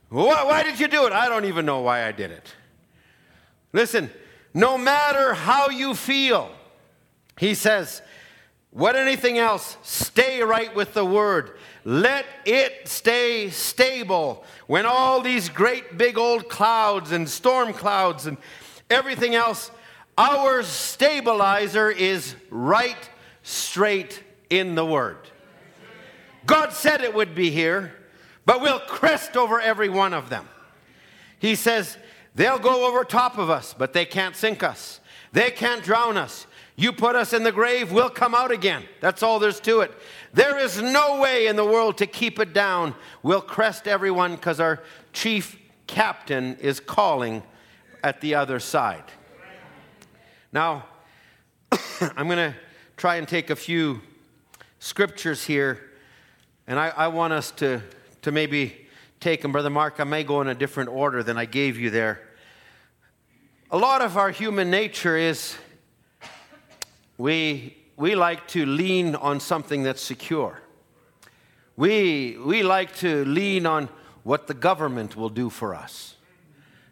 [0.09, 1.13] Why, why did you do it?
[1.13, 2.55] I don't even know why I did it.
[3.73, 4.11] Listen,
[4.55, 6.51] no matter how you feel,
[7.39, 8.03] he says,
[8.71, 11.57] what anything else, stay right with the word.
[11.85, 18.37] Let it stay stable when all these great big old clouds and storm clouds and
[18.91, 19.71] everything else,
[20.19, 23.11] our stabilizer is right
[23.43, 25.19] straight in the Word.
[26.47, 27.95] God said it would be here,
[28.47, 30.49] but we'll crest over every one of them.
[31.39, 31.99] He says,
[32.35, 35.01] they'll go over top of us, but they can't sink us.
[35.33, 36.47] They can't drown us.
[36.77, 38.85] You put us in the grave, we'll come out again.
[39.01, 39.93] That's all there's to it.
[40.33, 42.95] There is no way in the world to keep it down.
[43.23, 44.83] We'll crest everyone because our
[45.13, 47.43] chief captain is calling
[48.05, 49.05] at the other side.
[50.53, 50.85] Now,
[52.01, 52.55] I'm going to
[52.97, 54.01] try and take a few
[54.79, 55.91] scriptures here,
[56.67, 57.83] and I, I, want us to,
[58.27, 58.89] to maybe
[59.21, 59.53] take them.
[59.53, 62.21] Brother Mark, I may go in a different order than I gave you there.
[63.71, 65.55] A lot of our human nature is
[67.19, 70.61] we, we like to lean on something that's secure.
[71.77, 73.89] We, we like to lean on
[74.25, 76.17] what the government will do for us.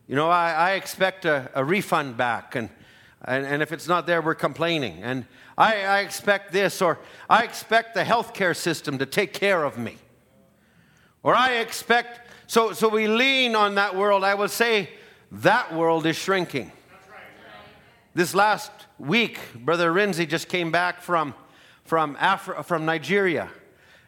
[0.06, 2.70] You know, I, I expect a, a, refund back, and,
[3.24, 5.02] and, and, if it's not there, we're complaining.
[5.02, 5.26] And
[5.58, 9.96] I, I expect this, or I expect the healthcare system to take care of me.
[11.24, 14.22] Or I expect, so, so we lean on that world.
[14.22, 14.90] I would say
[15.32, 16.70] that world is shrinking.
[18.14, 21.34] This last week, Brother Rinzi just came back from,
[21.82, 23.48] from, Afri- from Nigeria.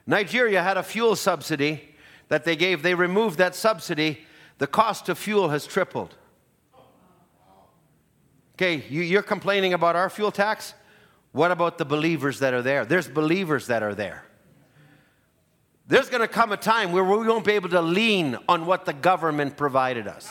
[0.07, 1.88] Nigeria had a fuel subsidy
[2.29, 2.83] that they gave.
[2.83, 4.20] They removed that subsidy.
[4.59, 6.14] The cost of fuel has tripled.
[8.55, 10.74] Okay, you, you're complaining about our fuel tax?
[11.33, 12.85] What about the believers that are there?
[12.85, 14.24] There's believers that are there.
[15.88, 18.87] There's going to come a time where we won't be able to lean on what
[18.87, 20.29] the government provided us.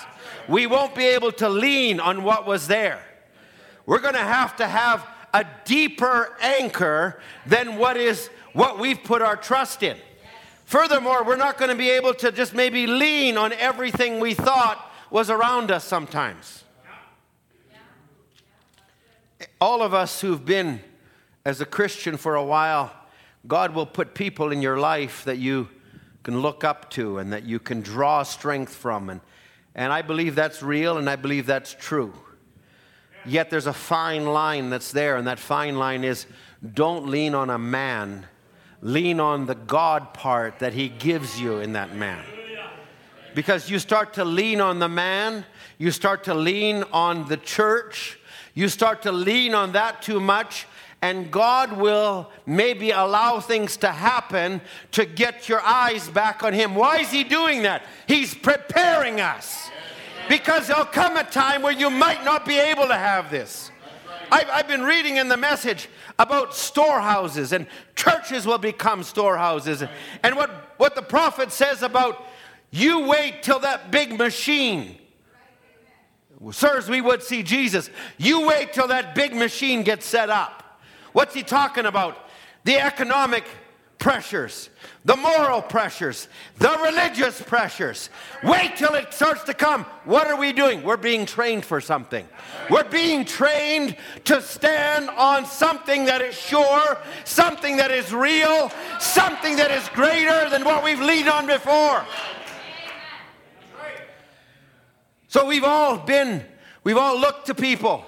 [0.50, 3.02] We won't be able to lean on what was there.
[3.86, 9.22] We're going to have to have a deeper anchor than what is what we've put
[9.22, 9.98] our trust in.
[10.66, 14.92] Furthermore, we're not going to be able to just maybe lean on everything we thought
[15.10, 16.64] was around us sometimes.
[19.62, 20.82] All of us who've been
[21.46, 22.92] as a Christian for a while,
[23.48, 25.70] God will put people in your life that you
[26.24, 29.10] can look up to and that you can draw strength from.
[29.10, 29.22] And,
[29.76, 32.14] and I believe that's real and I believe that's true.
[33.26, 36.28] Yet there's a fine line that's there, and that fine line is
[36.74, 38.28] don't lean on a man,
[38.82, 42.24] lean on the God part that He gives you in that man.
[43.34, 45.44] Because you start to lean on the man,
[45.78, 48.20] you start to lean on the church,
[48.54, 50.68] you start to lean on that too much,
[51.02, 56.76] and God will maybe allow things to happen to get your eyes back on Him.
[56.76, 57.84] Why is He doing that?
[58.08, 59.70] He's preparing us.
[60.28, 63.70] Because there'll come a time where you might not be able to have this.
[64.32, 69.84] I've, I've, been reading in the message about storehouses, and churches will become storehouses.
[70.24, 72.26] And what, what the prophet says about
[72.72, 74.98] you wait till that big machine.
[76.52, 77.90] Sirs, we would see Jesus.
[78.18, 80.65] You wait till that big machine gets set up.
[81.16, 82.18] What's he talking about?
[82.66, 83.46] The economic
[84.00, 84.70] pressures,
[85.06, 86.28] the moral pressures,
[86.60, 88.10] the religious pressures.
[88.44, 89.86] Wait till it starts to come.
[90.04, 90.84] What are we doing?
[90.84, 92.28] We're being trained for something.
[92.70, 99.56] We're being trained to stand on something that is sure, something that is real, something
[99.56, 102.04] that is greater than what we've leaned on before.
[105.30, 106.44] So we've all been,
[106.84, 108.04] we've all looked to people.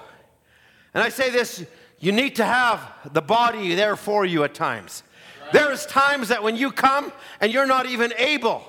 [0.94, 1.66] And I say this
[2.00, 2.82] you need to have
[3.14, 5.04] the body there for you at times.
[5.52, 8.64] There's times that when you come and you're not even able,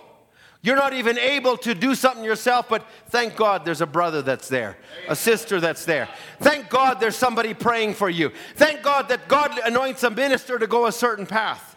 [0.63, 4.49] you're not even able to do something yourself, but thank God there's a brother that's
[4.49, 4.77] there,
[5.09, 6.09] a sister that's there.
[6.41, 8.33] Thank God there's somebody praying for you.
[8.57, 11.77] Thank God that God anoints a minister to go a certain path.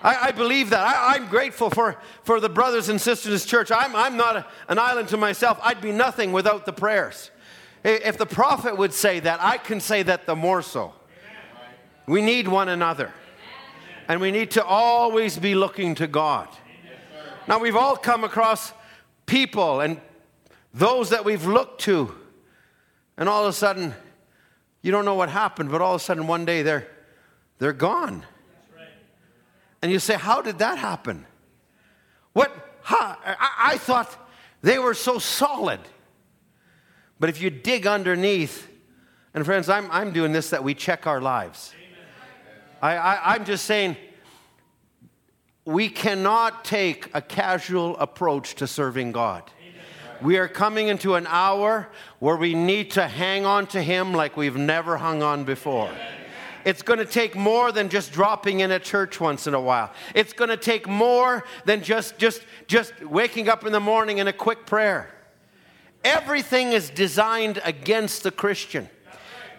[0.00, 0.86] I, I, believe that.
[0.86, 3.72] I, am grateful for, for the brothers and sisters in this church.
[3.72, 5.58] I'm, I'm not a, an island to myself.
[5.60, 7.32] I'd be nothing without the prayers.
[7.84, 10.92] If the prophet would say that, I can say that the more so.
[12.06, 13.12] We need one another.
[14.08, 16.48] And we need to always be looking to God.
[17.46, 18.72] Now, we've all come across
[19.26, 20.00] people and
[20.72, 22.14] those that we've looked to,
[23.16, 23.94] and all of a sudden,
[24.82, 26.88] you don't know what happened, but all of a sudden, one day they're,
[27.58, 28.24] they're gone.
[29.82, 31.26] And you say, How did that happen?
[32.32, 32.52] What?
[32.82, 33.16] How?
[33.24, 34.16] I, I thought
[34.62, 35.80] they were so solid.
[37.20, 38.68] But if you dig underneath,
[39.34, 41.74] and friends, I'm, I'm doing this that we check our lives.
[42.80, 43.96] I, I, I'm just saying,
[45.64, 49.42] we cannot take a casual approach to serving God.
[50.20, 54.36] We are coming into an hour where we need to hang on to Him like
[54.36, 55.90] we've never hung on before.
[56.64, 59.92] It's going to take more than just dropping in a church once in a while.
[60.14, 64.28] It's going to take more than just, just, just waking up in the morning and
[64.28, 65.14] a quick prayer.
[66.04, 68.88] Everything is designed against the Christian.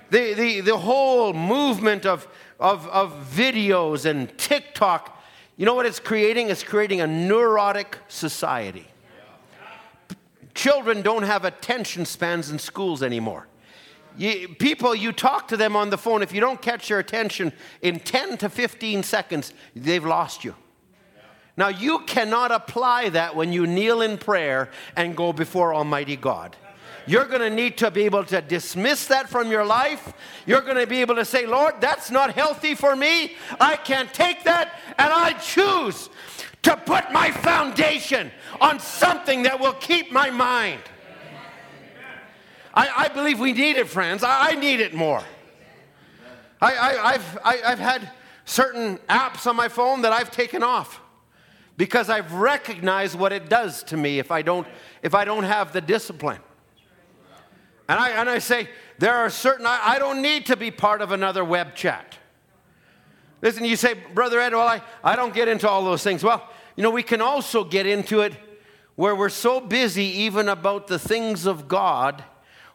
[0.10, 2.28] The, the, the whole movement of,
[2.60, 5.22] of, of videos and TikTok,
[5.58, 6.50] you know what it's creating?
[6.50, 8.88] It's creating a neurotic society.
[10.56, 13.48] Children don't have attention spans in schools anymore.
[14.18, 17.54] You, people, you talk to them on the phone, if you don't catch their attention
[17.82, 20.56] in 10 to 15 seconds, they've lost you.
[21.60, 26.56] Now, you cannot apply that when you kneel in prayer and go before Almighty God.
[27.06, 30.14] You're going to need to be able to dismiss that from your life.
[30.46, 33.36] You're going to be able to say, Lord, that's not healthy for me.
[33.60, 34.80] I can't take that.
[34.98, 36.10] And I choose
[36.62, 38.32] to put my foundation
[38.62, 40.80] on something that will keep my mind.
[42.74, 44.24] I, I believe we need it, friends.
[44.24, 45.22] I, I need it more.
[46.62, 48.12] I, have I've had
[48.46, 51.02] certain apps on my phone that I've taken off
[51.80, 54.68] because I've recognized what it does to me if I don't,
[55.02, 56.42] if I don't have the discipline.
[57.88, 58.68] And I, and I say,
[58.98, 62.18] there are certain, I, I don't need to be part of another web chat.
[63.42, 66.22] Listen, you say, Brother Ed, well, I, I don't get into all those things.
[66.22, 68.34] Well, you know, we can also get into it
[68.98, 72.26] where we're so busy even about the things of God.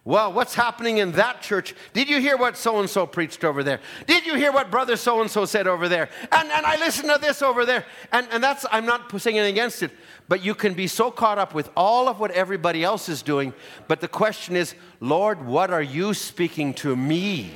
[0.06, 1.74] Well, what's happening in that church?
[1.94, 3.80] Did you hear what so and so preached over there?
[4.06, 6.10] Did you hear what brother so and so said over there?
[6.30, 7.86] And, and I listened to this over there.
[8.12, 9.92] And, and that's, I'm not saying anything against it,
[10.28, 13.54] but you can be so caught up with all of what everybody else is doing.
[13.88, 17.52] But the question is, Lord, what are you speaking to me?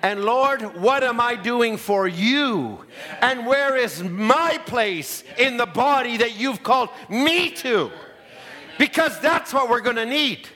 [0.00, 2.84] And Lord, what am I doing for you?
[3.20, 7.90] And where is my place in the body that you've called me to?
[8.78, 10.48] Because that's what we're going to need.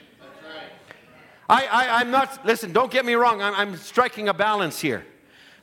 [1.53, 5.05] I, I, am not, listen, don't get me wrong, I'm, I'm, striking a balance here.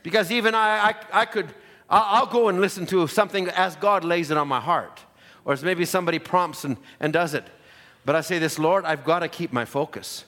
[0.03, 1.53] Because even I, I, I could,
[1.89, 5.01] I'll, I'll, go and listen to something as God lays it on my heart.
[5.43, 7.43] Or as maybe somebody prompts and, and does it.
[8.05, 10.23] But I say this, Lord, I've got to keep my focus.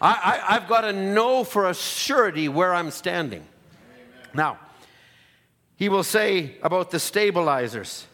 [0.00, 3.42] I, I, have got to know for a surety where I'm standing.
[3.42, 4.30] Amen.
[4.32, 4.58] Now,
[5.76, 8.06] he will say about the stabilizers.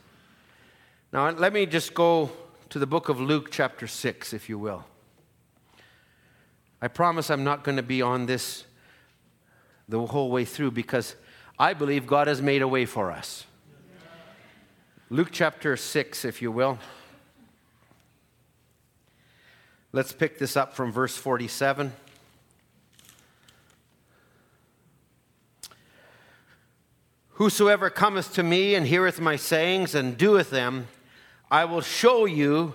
[1.12, 2.32] Now, let me just go
[2.70, 4.84] to the book of Luke, chapter 6, if you will.
[6.80, 8.64] I promise I'm not going to be on this
[9.88, 11.16] the whole way through because
[11.58, 13.46] I believe God has made a way for us.
[15.08, 16.78] Luke chapter 6, if you will.
[19.92, 21.92] Let's pick this up from verse 47.
[27.30, 30.88] Whosoever cometh to me and heareth my sayings and doeth them,
[31.50, 32.74] I will show you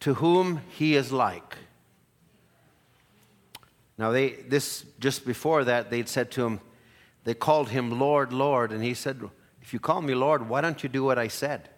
[0.00, 1.47] to whom he is like.
[3.98, 6.60] Now, they, this just before that, they'd said to him,
[7.24, 9.20] they called him Lord, Lord, and he said,
[9.60, 11.68] If you call me Lord, why don't you do what I said?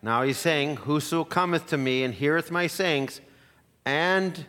[0.00, 3.20] Now he's saying, Whoso cometh to me and heareth my sayings
[3.84, 4.46] and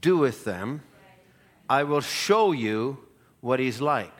[0.00, 0.82] doeth them,
[1.68, 2.98] I will show you
[3.40, 4.14] what he's like.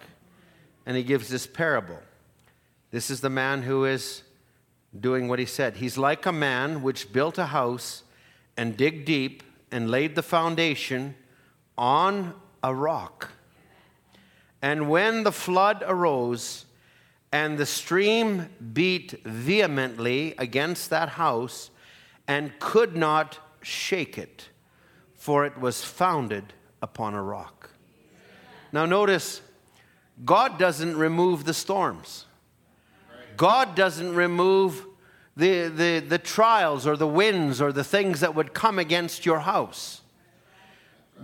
[0.85, 2.01] And he gives this parable.
[2.91, 4.23] This is the man who is
[4.99, 5.77] doing what he said.
[5.77, 8.03] He's like a man which built a house
[8.57, 11.15] and dig deep and laid the foundation
[11.77, 13.31] on a rock.
[14.63, 16.67] And when the flood arose,
[17.33, 21.71] and the stream beat vehemently against that house
[22.27, 24.49] and could not shake it,
[25.15, 26.53] for it was founded
[26.83, 27.71] upon a rock.
[28.73, 29.43] Now, notice,
[30.25, 32.27] God doesn't remove the storms,
[33.37, 34.87] God doesn't remove
[35.37, 39.41] the, the, the trials or the winds or the things that would come against your
[39.41, 40.03] house.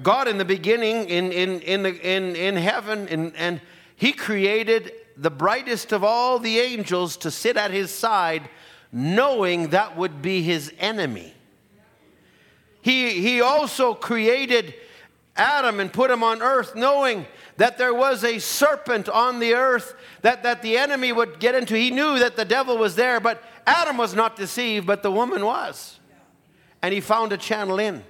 [0.02, 3.60] God, in the beginning, in, in, in, the, in, in heaven, in, and
[3.96, 8.48] He created the brightest of all the angels to sit at his side,
[8.92, 11.32] knowing that would be his enemy.
[12.82, 14.74] He, he also created
[15.34, 17.26] Adam and put him on earth, knowing
[17.56, 21.74] that there was a serpent on the earth that, that the enemy would get into.
[21.74, 25.44] He knew that the devil was there, but Adam was not deceived, but the woman
[25.44, 25.98] was.
[26.82, 28.04] And he found a channel in.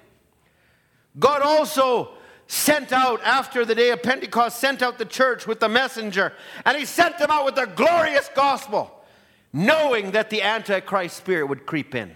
[1.18, 2.11] God also
[2.46, 6.32] sent out after the day of Pentecost, sent out the church with the messenger,
[6.64, 8.92] and he sent them out with the glorious gospel,
[9.52, 12.14] knowing that the Antichrist spirit would creep in.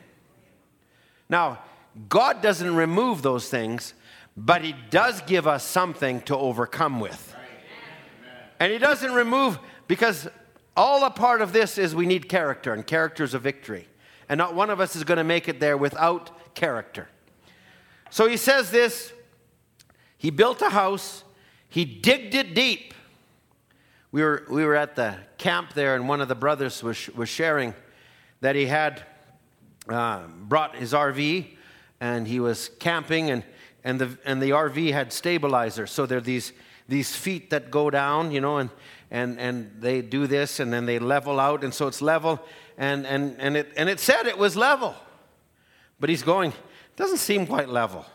[1.28, 1.60] Now,
[2.08, 3.94] God doesn't remove those things,
[4.36, 7.34] but he does give us something to overcome with.
[8.60, 10.28] And he doesn't remove, because
[10.76, 13.88] all a part of this is we need character, and character is a victory.
[14.28, 17.08] And not one of us is going to make it there without character.
[18.10, 19.12] So he says this
[20.18, 21.24] he built a house,
[21.68, 22.94] he digged it deep.
[24.12, 27.28] We were, we were at the camp there, and one of the brothers was, was
[27.28, 27.74] sharing
[28.40, 29.02] that he had
[29.88, 31.46] uh, brought his RV
[32.00, 33.44] and he was camping, and,
[33.84, 35.90] and, the, and the RV had stabilizers.
[35.90, 36.52] So there are these,
[36.88, 38.70] these feet that go down, you know, and,
[39.10, 42.40] and, and they do this and then they level out, and so it's level.
[42.78, 44.94] And, and, and, it, and it said it was level.
[45.98, 46.52] But he's going,
[46.96, 48.06] doesn't seem quite level.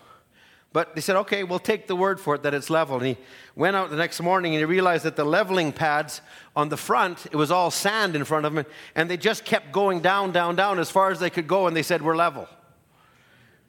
[0.76, 2.98] But they said, okay, we'll take the word for it that it's level.
[2.98, 3.18] And he
[3.56, 6.20] went out the next morning and he realized that the leveling pads
[6.54, 9.72] on the front, it was all sand in front of him, and they just kept
[9.72, 12.50] going down, down, down as far as they could go, and they said, we're level.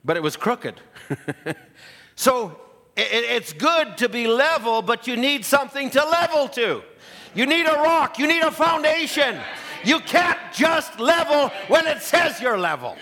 [0.04, 0.80] But it was crooked.
[2.16, 2.60] so
[2.96, 6.82] it, it's good to be level, but you need something to level to.
[7.36, 9.38] You need a rock, you need a foundation.
[9.84, 12.96] You can't just level when it says you're level,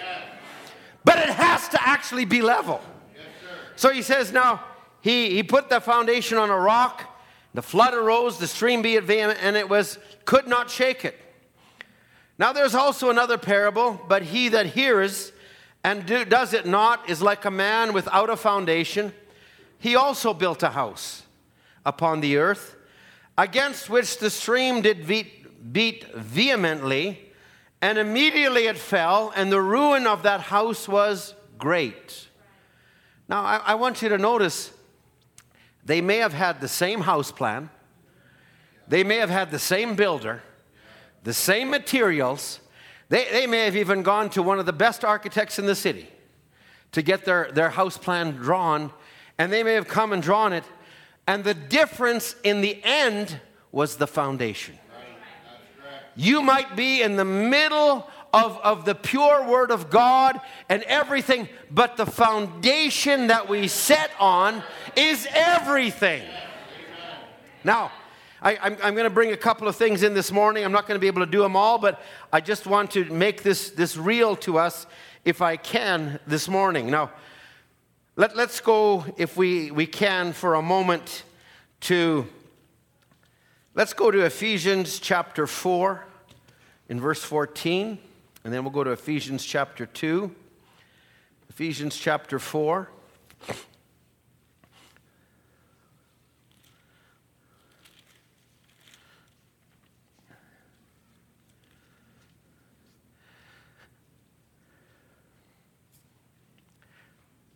[1.05, 2.81] but it has to actually be level.
[3.77, 4.63] So he says, now,
[5.01, 7.05] he, he put the foundation on a rock.
[7.55, 11.19] The flood arose, the stream beat vehement, and it was, could not shake it.
[12.37, 15.33] Now there's also another parable, but he that hears
[15.85, 19.13] and do, does it not is like a man without a foundation.
[19.79, 21.23] He also built a house
[21.87, 22.74] upon the earth,
[23.37, 27.33] against which the stream did beat, vehemently,
[27.83, 32.29] And immediately it fell, and the ruin of that house was great.
[33.29, 34.73] Now, I, I want you to notice
[35.85, 37.69] they may have had the same house plan,
[38.89, 40.43] they may have had the same builder,
[41.25, 42.61] the same materials.
[43.09, 46.09] They, they may have even gone to one of the best architects in the city
[46.93, 48.93] to get their, their house plan drawn,
[49.37, 50.65] and they may have come and drawn it.
[51.27, 53.41] And the difference in the end
[53.73, 54.79] was the foundation.
[56.17, 61.49] You might be in the middle of, of the pure Word of God and everything,
[61.71, 64.63] but the foundation that we set on
[64.97, 66.23] is everything.
[67.65, 67.91] Now,
[68.43, 70.65] I, am going to bring a couple of things in this morning.
[70.65, 73.07] I'm not going to be able to do them all, but I just want to
[73.07, 74.87] make this, this real to us
[75.25, 76.91] if I can this morning.
[76.91, 77.11] Now,
[78.17, 81.25] let, let's go, if we, we can, for a moment
[81.81, 82.27] to,
[83.75, 86.05] let's go to Ephesians chapter 4
[86.89, 87.99] in verse 14,
[88.45, 90.33] and then we'll go to Ephesians chapter 2.
[91.51, 92.89] Ephesians chapter 4.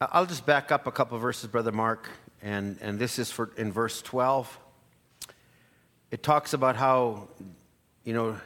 [0.01, 2.09] I'll just back up a couple verses, Brother Mark,
[2.41, 4.57] and, and this is for in verse 12.
[6.13, 7.27] It talks about how,
[8.05, 8.39] you know,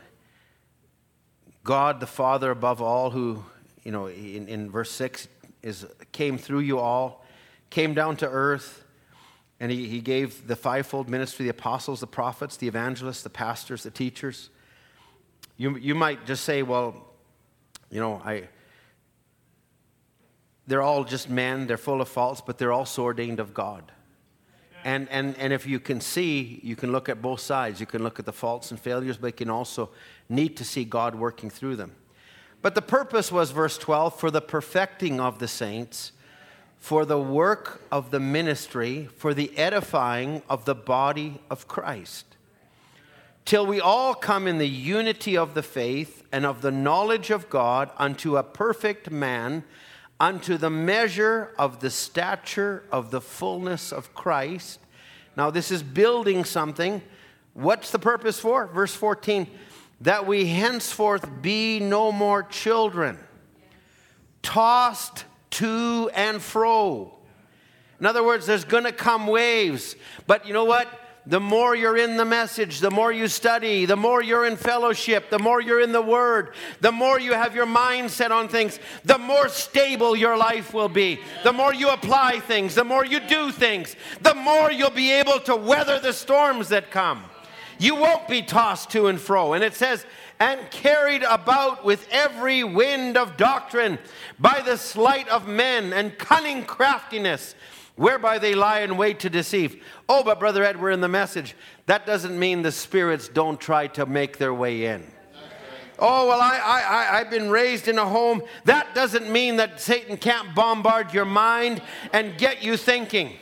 [1.63, 3.45] God the Father above all, who,
[3.85, 5.29] you know, in, in verse 6
[5.63, 7.23] is came through you all,
[7.69, 8.83] came down to earth,
[9.61, 13.83] and he, he gave the fivefold ministry the apostles, the prophets, the evangelists, the pastors,
[13.83, 14.49] the teachers.
[15.59, 17.13] You, you might just say, well,
[17.91, 18.49] you know, I
[20.67, 23.91] they're all just men, they're full of faults, but they're also ordained of God.
[24.85, 27.79] And, and, and if you can see, you can look at both sides.
[27.79, 29.91] You can look at the faults and failures, but you can also
[30.29, 31.93] need to see God working through them.
[32.63, 36.13] But the purpose was, verse 12, for the perfecting of the saints,
[36.79, 42.27] for the work of the ministry, for the edifying of the body of Christ,
[43.45, 47.51] till we all come in the unity of the faith and of the knowledge of
[47.51, 49.65] God unto a perfect man
[50.23, 54.79] unto the measure of the stature of the fullness of Christ.
[55.37, 57.03] Now, this is building something.
[57.55, 58.69] What's the purpose for?
[58.69, 59.49] Verse 14
[60.01, 63.19] that we henceforth be no more children,
[64.43, 67.15] tossed to and fro.
[68.01, 69.95] In other words, there's going to come waves.
[70.27, 70.89] But you know what?
[71.25, 75.31] The more you're in the message, the more you study, the more you're in fellowship,
[75.31, 78.81] the more you're in the Word, the more you have your mind set on things,
[79.05, 81.21] the more stable your life will be.
[81.45, 85.39] The more you apply things, the more you do things, the more you'll be able
[85.41, 87.23] to weather the storms that come.
[87.79, 89.53] You won't be tossed to and fro.
[89.53, 90.05] And it says,
[90.41, 93.99] and carried about with every wind of doctrine
[94.41, 97.55] by the sleight of men and cunning craftiness
[98.03, 99.81] whereby they lie in wait to deceive.
[100.09, 101.55] Oh, but Brother Ed, we're in the message.
[101.87, 105.07] That doesn't mean the spirits don't try to make their way in.
[106.01, 108.43] Oh, well, I, I, I've been raised in a home.
[108.65, 111.81] That doesn't mean that Satan can't bombard your mind
[112.13, 113.35] and get you thinking.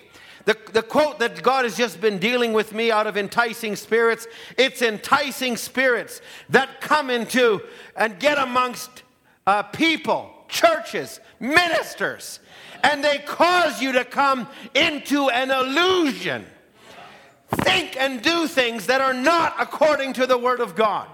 [0.44, 4.26] The, the quote that God has just been dealing with me out of enticing spirits
[4.58, 7.62] it's enticing spirits that come into
[7.96, 9.04] and get amongst
[9.46, 12.40] uh, people, churches, ministers,
[12.82, 16.46] and they cause you to come into an illusion.
[17.50, 21.08] Think and do things that are not according to the Word of God.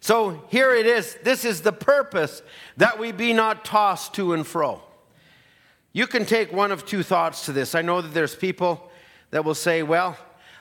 [0.00, 1.16] So here it is.
[1.22, 2.42] This is the purpose
[2.76, 4.82] that we be not tossed to and fro.
[5.94, 7.74] You can take one of two thoughts to this.
[7.74, 8.90] I know that there's people
[9.30, 10.18] that will say, well,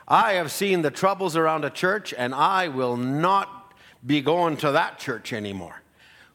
[0.07, 3.73] I have seen the troubles around a church and I will not
[4.05, 5.82] be going to that church anymore.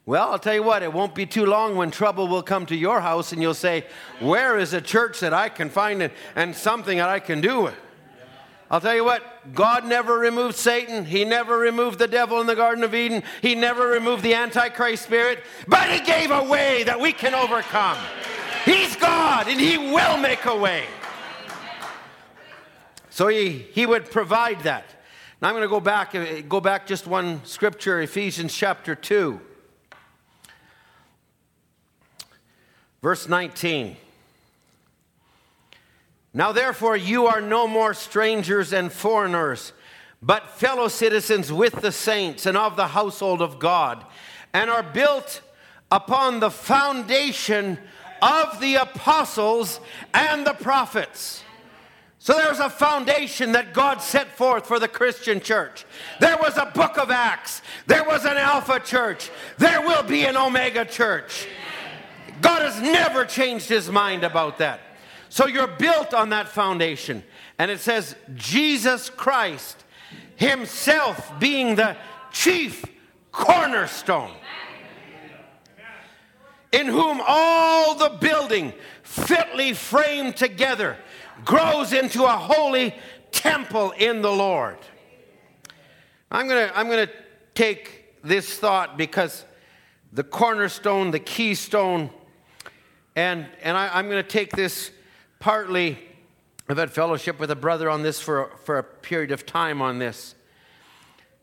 [0.08, 2.74] Well, I'll tell you what, it won't be too long when trouble will come to
[2.74, 3.84] your house and you'll say,
[4.20, 7.68] Where is a church that I can find it and something that I can do?
[8.70, 9.22] I'll tell you what,
[9.54, 11.04] God never removed Satan.
[11.04, 13.22] He never removed the devil in the Garden of Eden.
[13.42, 17.98] He never removed the Antichrist spirit, but He gave a way that we can overcome.
[18.64, 20.86] He's God and He will make a way.
[23.10, 24.86] So He, he would provide that.
[25.42, 29.42] Now I'm going to go back, uh, go back just one scripture, Ephesians chapter 2.
[33.02, 33.96] Verse 19.
[36.34, 39.72] Now, therefore, you are no more strangers and foreigners,
[40.22, 44.04] but fellow citizens with the saints and of the household of God,
[44.52, 45.40] and are built
[45.90, 47.78] upon the foundation
[48.20, 49.80] of the apostles
[50.12, 51.42] and the prophets.
[52.18, 55.86] So there was a foundation that God set forth for the Christian church.
[56.20, 57.62] There was a book of Acts.
[57.86, 59.30] There was an Alpha church.
[59.56, 61.46] There will be an Omega church.
[62.40, 64.80] God has never changed his mind about that.
[65.28, 67.22] So you're built on that foundation.
[67.58, 69.84] And it says, Jesus Christ
[70.36, 71.96] himself being the
[72.32, 72.84] chief
[73.32, 74.30] cornerstone,
[76.70, 78.72] in whom all the building
[79.02, 80.96] fitly framed together
[81.44, 82.94] grows into a holy
[83.30, 84.78] temple in the Lord.
[86.30, 87.12] I'm going to I'm going to
[87.54, 89.44] take this thought because
[90.12, 92.10] the cornerstone, the keystone,
[93.18, 94.92] and, and I, am going to take this
[95.40, 95.98] partly.
[96.68, 99.98] I've had fellowship with a brother on this for, for a period of time on
[99.98, 100.36] this.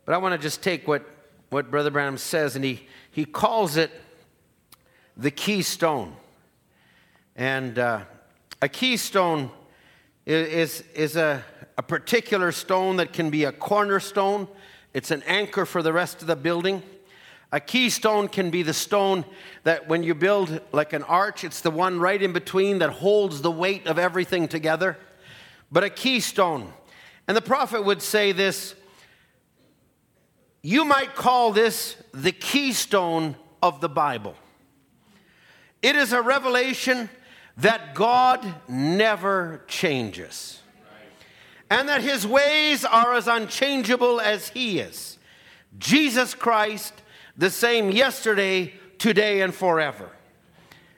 [0.05, 1.05] But I want to just take what,
[1.49, 3.91] what Brother Branham says, and he, he calls it
[5.17, 6.15] the keystone.
[7.36, 8.05] And uh,
[8.61, 9.51] a keystone
[10.26, 11.43] is, is a,
[11.78, 14.47] a particular stone that can be a cornerstone,
[14.93, 16.84] it's an anchor for the rest of the building.
[17.55, 19.23] A keystone can be the stone
[19.63, 23.41] that when you build like an arch, it's the one right in between that holds
[23.41, 24.97] the weight of everything together.
[25.71, 26.73] But a keystone,
[27.29, 28.75] and the prophet would say this
[30.63, 34.35] you might call this the keystone of the Bible.
[35.81, 37.09] It is a revelation
[37.55, 40.59] that God never changes
[41.69, 45.17] and that his ways are as unchangeable as he is.
[45.79, 46.93] Jesus Christ,
[47.38, 50.09] the same yesterday, today, and forever.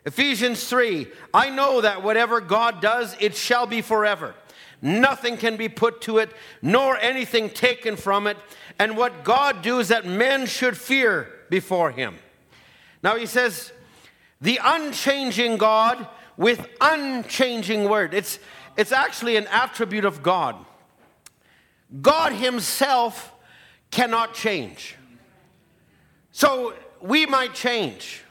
[0.06, 4.36] Ephesians 3 I know that whatever God does, it shall be forever.
[4.82, 6.32] Nothing can be put to it,
[6.62, 8.38] nor anything taken from it.
[8.78, 12.16] And what God does that men should fear before him.
[13.02, 13.72] Now he says,
[14.40, 16.08] the unchanging God
[16.38, 18.14] with unchanging word.
[18.14, 18.40] It's,
[18.78, 20.64] it's actually an attribute of God.
[22.02, 23.34] God Himself
[23.92, 24.97] cannot change.
[26.38, 28.22] So we might change.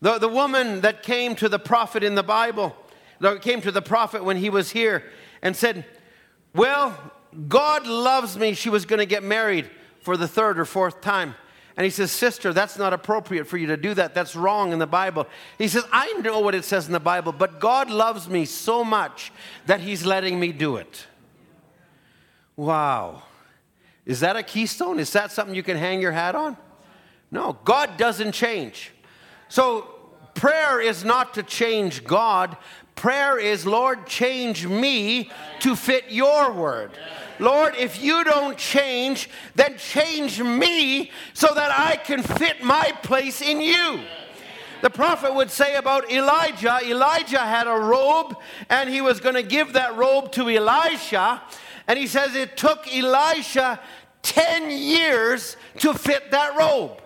[0.00, 2.74] The, the woman that came to the prophet in the Bible,
[3.20, 5.04] that came to the prophet when he was here
[5.40, 5.84] and said,
[6.56, 6.98] Well,
[7.46, 8.54] God loves me.
[8.54, 9.70] She was going to get married
[10.00, 11.36] for the third or fourth time.
[11.76, 14.12] And he says, Sister, that's not appropriate for you to do that.
[14.12, 15.28] That's wrong in the Bible.
[15.56, 18.82] He says, I know what it says in the Bible, but God loves me so
[18.82, 19.30] much
[19.66, 21.06] that he's letting me do it.
[22.56, 23.22] Wow.
[24.04, 24.98] Is that a keystone?
[24.98, 26.56] Is that something you can hang your hat on?
[27.30, 28.92] No, God doesn't change.
[29.48, 29.86] So
[30.34, 32.56] prayer is not to change God.
[32.96, 36.90] Prayer is, Lord, change me to fit your word.
[37.38, 43.40] Lord, if you don't change, then change me so that I can fit my place
[43.40, 44.00] in you.
[44.82, 48.36] The prophet would say about Elijah Elijah had a robe,
[48.68, 51.42] and he was going to give that robe to Elisha.
[51.86, 53.80] And he says it took Elisha
[54.22, 57.00] 10 years to fit that robe.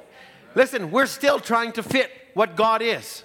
[0.55, 3.25] Listen, we're still trying to fit what God is.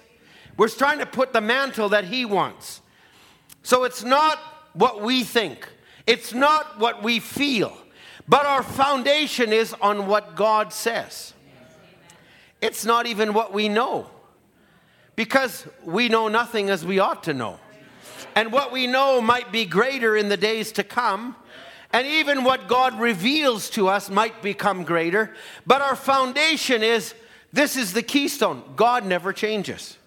[0.56, 2.82] We're trying to put the mantle that He wants.
[3.62, 4.38] So it's not
[4.72, 5.68] what we think.
[6.06, 7.76] It's not what we feel,
[8.28, 11.34] but our foundation is on what God says.
[12.60, 14.10] It's not even what we know,
[15.16, 17.58] because we know nothing as we ought to know.
[18.34, 21.36] And what we know might be greater in the days to come.
[21.92, 25.34] And even what God reveals to us might become greater.
[25.66, 27.14] But our foundation is
[27.52, 28.62] this is the keystone.
[28.76, 29.98] God never changes.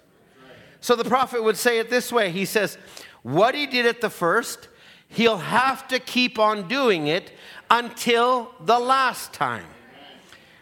[0.80, 2.78] So the prophet would say it this way He says,
[3.22, 4.70] What he did at the first,
[5.10, 7.32] he'll have to keep on doing it
[7.70, 9.66] until the last time.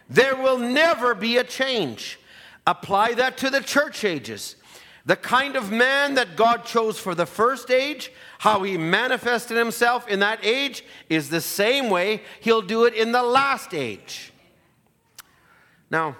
[0.09, 2.19] There will never be a change.
[2.67, 4.55] Apply that to the church ages.
[5.05, 10.07] The kind of man that God chose for the first age, how he manifested himself
[10.07, 14.31] in that age, is the same way he'll do it in the last age.
[15.89, 16.15] Now,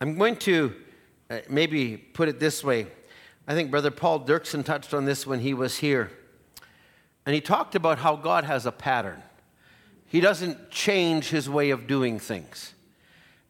[0.00, 0.74] I'm going to
[1.30, 2.86] uh, maybe put it this way.
[3.46, 6.10] I think Brother Paul Dirksen touched on this when he was here.
[7.26, 9.22] And he talked about how God has a pattern.
[10.06, 12.74] He doesn't change his way of doing things.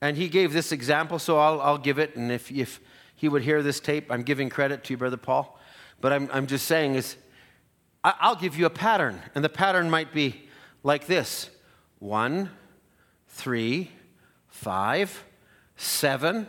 [0.01, 2.17] And he gave this example, so I'll, I'll give it.
[2.17, 2.81] And if, if
[3.23, 5.57] he would hear this tape, I'm giving credit to you, Brother Paul.
[6.01, 7.15] But I'm, I'm just saying is,
[8.03, 9.23] I, I'll give you a pattern.
[9.37, 10.49] And the pattern might be
[10.83, 11.49] like this
[12.01, 12.51] one,
[13.29, 13.93] three,
[14.49, 15.23] five,
[15.77, 16.49] seven.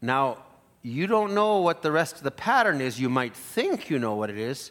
[0.00, 0.38] Now,
[0.80, 2.98] you don't know what the rest of the pattern is.
[2.98, 4.70] You might think you know what it is.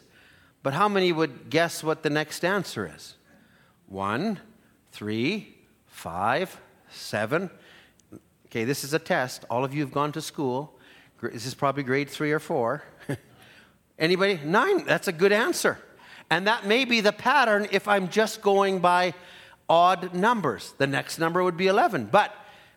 [0.64, 3.14] But how many would guess what the next answer is?
[3.86, 4.40] One,
[4.90, 6.60] three, five,
[6.90, 7.50] seven.
[8.46, 9.44] Okay, this is a test.
[9.50, 10.72] All of you have gone to school.
[11.20, 12.84] This is probably grade three or four.
[13.98, 14.40] Anybody?
[14.44, 14.84] Nine.
[14.84, 15.78] That's a good answer.
[16.30, 19.14] And that may be the pattern if I'm just going by
[19.68, 20.74] odd numbers.
[20.78, 22.06] The next number would be 11.
[22.06, 22.32] But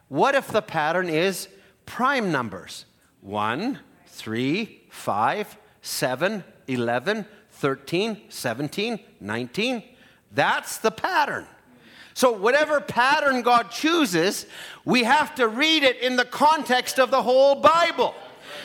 [0.07, 1.47] what if the pattern is
[1.85, 2.85] prime numbers?
[3.21, 9.83] 1, 3, 5, 7, 11, 13, 17, 19.
[10.31, 11.45] That's the pattern.
[12.19, 14.45] So, whatever pattern God chooses,
[14.83, 18.13] we have to read it in the context of the whole Bible.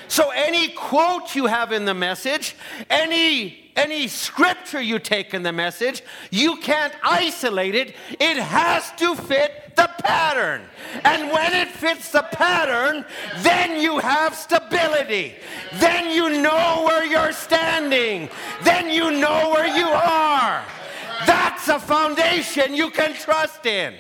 [0.09, 2.57] So, any quote you have in the message,
[2.91, 6.03] any any scripture you take in the message,
[6.33, 7.95] you can't isolate it.
[8.19, 10.63] It has to fit the pattern.
[11.05, 13.05] And when it fits the pattern,
[13.39, 15.37] then you have stability.
[15.75, 18.31] Then you know where you're standing.
[18.65, 20.65] Then you know where you are.
[21.27, 23.95] That's a foundation you can trust in.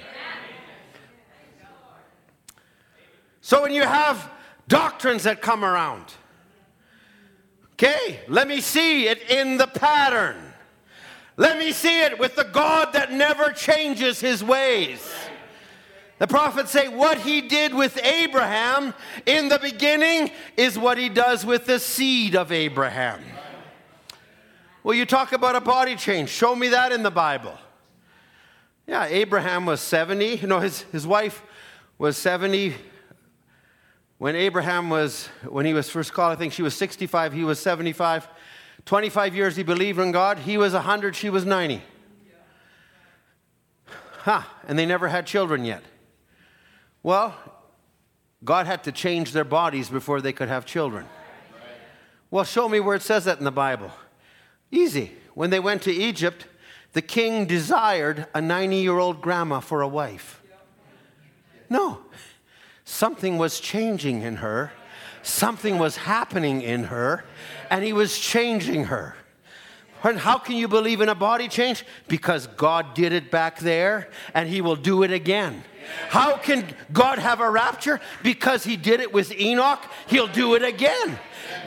[3.41, 4.31] So when you have
[4.69, 6.07] doctrines that come around,
[7.75, 10.37] okay, let me see it in the pattern.
[11.37, 15.13] Let me see it with the God that never changes his ways.
[16.19, 18.95] The prophets say what he did with Abraham
[19.27, 23.21] in the beginning is what he does with the seed of Abraham.
[24.85, 26.29] Well, you talk about a body change.
[26.29, 27.59] Show me that in the Bible.
[28.87, 30.37] Yeah, Abraham was 70.
[30.37, 31.43] You know, his, his wife
[31.99, 32.75] was 70
[34.19, 37.59] when Abraham was, when he was first called, I think she was 65, he was
[37.59, 38.29] 75.
[38.85, 40.39] 25 years he believed in God.
[40.39, 41.83] He was 100, she was 90.
[44.19, 45.83] Huh, and they never had children yet.
[47.03, 47.35] Well,
[48.43, 51.07] God had to change their bodies before they could have children.
[52.31, 53.91] Well, show me where it says that in the Bible.
[54.75, 55.13] Easy.
[55.35, 56.47] When they went to Egypt,
[56.93, 60.43] the king desired a 90 year old grandma for a wife.
[61.71, 62.01] No,
[62.85, 64.73] something was changing in her,
[65.23, 67.25] something was happening in her,
[67.71, 69.17] and he was changing her.
[70.05, 71.85] And how can you believe in a body change?
[72.09, 75.65] Because God did it back there and he will do it again.
[76.11, 78.01] How can God have a rapture?
[78.23, 81.19] Because he did it with Enoch, he'll do it again.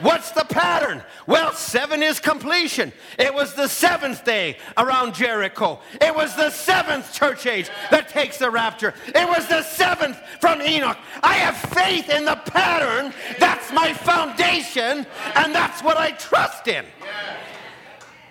[0.01, 1.03] What's the pattern?
[1.25, 2.91] Well, seven is completion.
[3.17, 5.79] It was the seventh day around Jericho.
[6.01, 8.93] It was the seventh church age that takes the rapture.
[9.07, 10.97] It was the seventh from Enoch.
[11.23, 13.13] I have faith in the pattern.
[13.39, 16.85] That's my foundation, and that's what I trust in.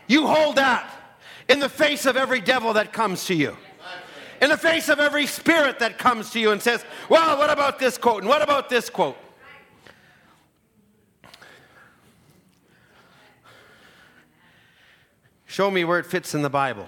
[0.06, 0.90] You hold that
[1.48, 3.56] in the face of every devil that comes to you
[4.40, 7.78] in the face of every spirit that comes to you and says, Well, what about
[7.78, 8.22] this quote?
[8.22, 9.16] And what about this quote?
[15.56, 16.86] Show me where it fits in the Bible.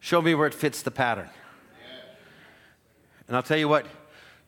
[0.00, 1.28] Show me where it fits the pattern.
[3.28, 3.84] And I'll tell you what,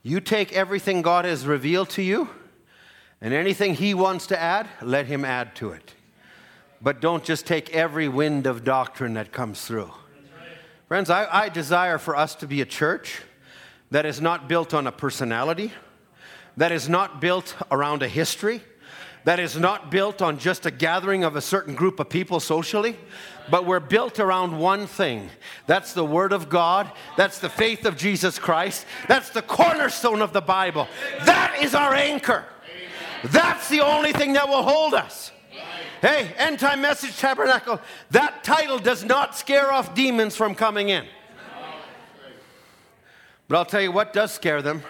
[0.02, 2.30] you take everything God has revealed to you,
[3.20, 5.92] and anything He wants to add, let Him add to it.
[6.80, 9.90] But don't just take every wind of doctrine that comes through.
[10.88, 13.20] Friends, I, I desire for us to be a church
[13.90, 15.70] that is not built on a personality,
[16.56, 18.62] that is not built around a history,
[19.25, 22.97] that is not built on just a gathering of a certain group of people socially,
[23.51, 25.31] but we're built around one thing.
[25.66, 26.91] That's the Word of God.
[27.16, 28.87] That's the faith of Jesus Christ.
[29.09, 30.89] That's the cornerstone of the Bible.
[31.25, 32.45] That is our anchor.
[33.25, 35.31] That's the only thing that will hold us.
[36.01, 41.05] Hey, End Time Message Tabernacle, that title does not scare off demons from coming in.
[43.47, 44.83] But I'll tell you what does scare them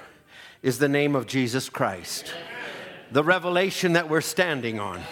[0.62, 2.32] is the name of Jesus Christ,
[3.12, 5.02] the revelation that we're standing on.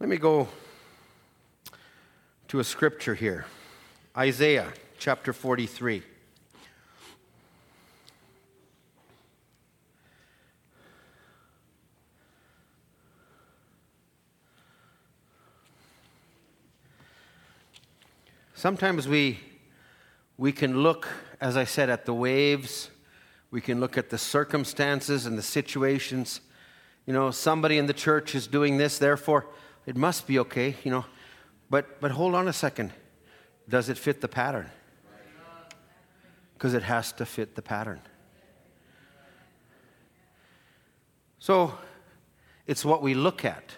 [0.00, 0.48] Let me go
[2.48, 3.46] to a scripture here
[4.16, 6.02] Isaiah chapter 43.
[18.54, 19.38] Sometimes we,
[20.38, 21.08] we can look,
[21.40, 22.90] as I said, at the waves.
[23.50, 26.40] We can look at the circumstances and the situations.
[27.06, 29.46] You know, somebody in the church is doing this, therefore
[29.84, 31.04] it must be okay, you know.
[31.68, 32.92] But, but hold on a second.
[33.68, 34.70] Does it fit the pattern?
[36.54, 38.00] Because it has to fit the pattern.
[41.40, 41.76] So
[42.66, 43.74] it's what we look at.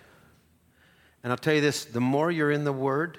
[1.23, 3.19] And I'll tell you this the more you're in the Word,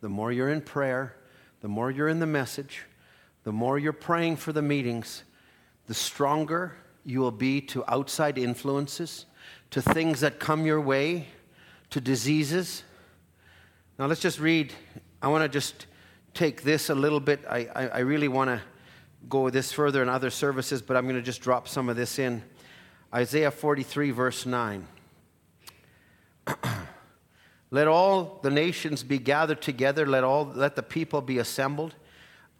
[0.00, 1.14] the more you're in prayer,
[1.62, 2.82] the more you're in the message,
[3.44, 5.22] the more you're praying for the meetings,
[5.86, 9.26] the stronger you will be to outside influences,
[9.70, 11.28] to things that come your way,
[11.90, 12.82] to diseases.
[13.98, 14.72] Now, let's just read.
[15.20, 15.86] I want to just
[16.34, 17.40] take this a little bit.
[17.48, 18.60] I, I, I really want to
[19.28, 22.18] go this further in other services, but I'm going to just drop some of this
[22.18, 22.42] in.
[23.14, 24.86] Isaiah 43, verse 9.
[27.72, 31.94] let all the nations be gathered together, let, all, let the people be assembled.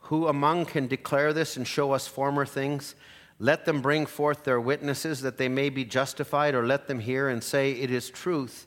[0.06, 2.94] Who among can declare this and show us former things?
[3.38, 7.28] Let them bring forth their witnesses that they may be justified, or let them hear
[7.28, 8.66] and say, It is truth.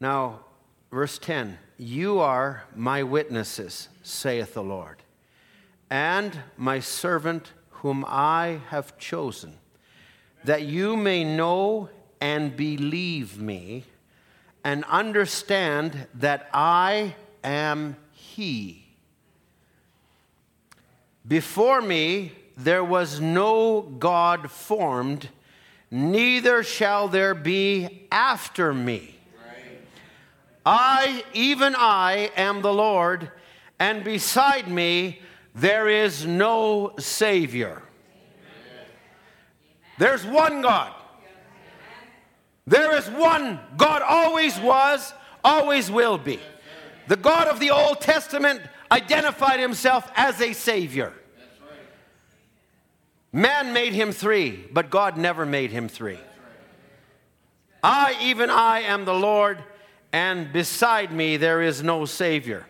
[0.00, 0.40] Now,
[0.90, 5.02] verse 10 You are my witnesses, saith the Lord,
[5.90, 9.58] and my servant whom I have chosen
[10.44, 13.84] that you may know and believe me
[14.64, 18.84] and understand that I am He.
[21.26, 25.28] Before me there was no God formed,
[25.90, 29.14] neither shall there be after me.
[30.66, 33.30] I, even I, am the Lord,
[33.78, 35.22] and beside me
[35.54, 37.82] there is no Savior.
[39.98, 40.94] There's one God.
[42.68, 45.12] There is one God always was,
[45.42, 46.38] always will be.
[47.08, 48.60] The God of the Old Testament
[48.92, 51.12] identified himself as a Savior.
[53.32, 56.18] Man made him three, but God never made him three.
[57.82, 59.62] I, even I, am the Lord,
[60.12, 62.66] and beside me there is no Savior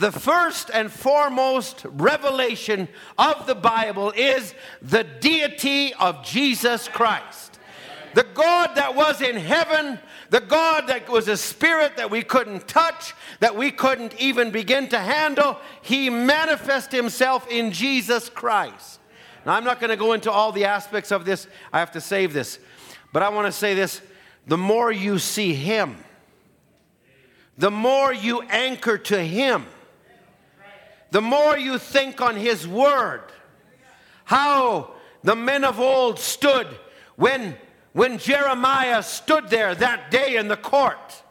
[0.00, 7.49] the first and foremost revelation of the Bible is the deity of Jesus Christ.
[8.14, 9.98] The God that was in heaven,
[10.30, 14.88] the God that was a spirit that we couldn't touch, that we couldn't even begin
[14.88, 19.00] to handle, he manifested himself in Jesus Christ.
[19.46, 22.00] Now, I'm not going to go into all the aspects of this, I have to
[22.00, 22.58] save this.
[23.12, 24.02] But I want to say this
[24.46, 25.96] the more you see him,
[27.56, 29.66] the more you anchor to him
[31.10, 33.22] the more you think on His Word,
[34.24, 34.92] how
[35.22, 36.66] the men of old stood
[37.16, 37.56] when,
[37.92, 41.22] when Jeremiah stood there that day in the court,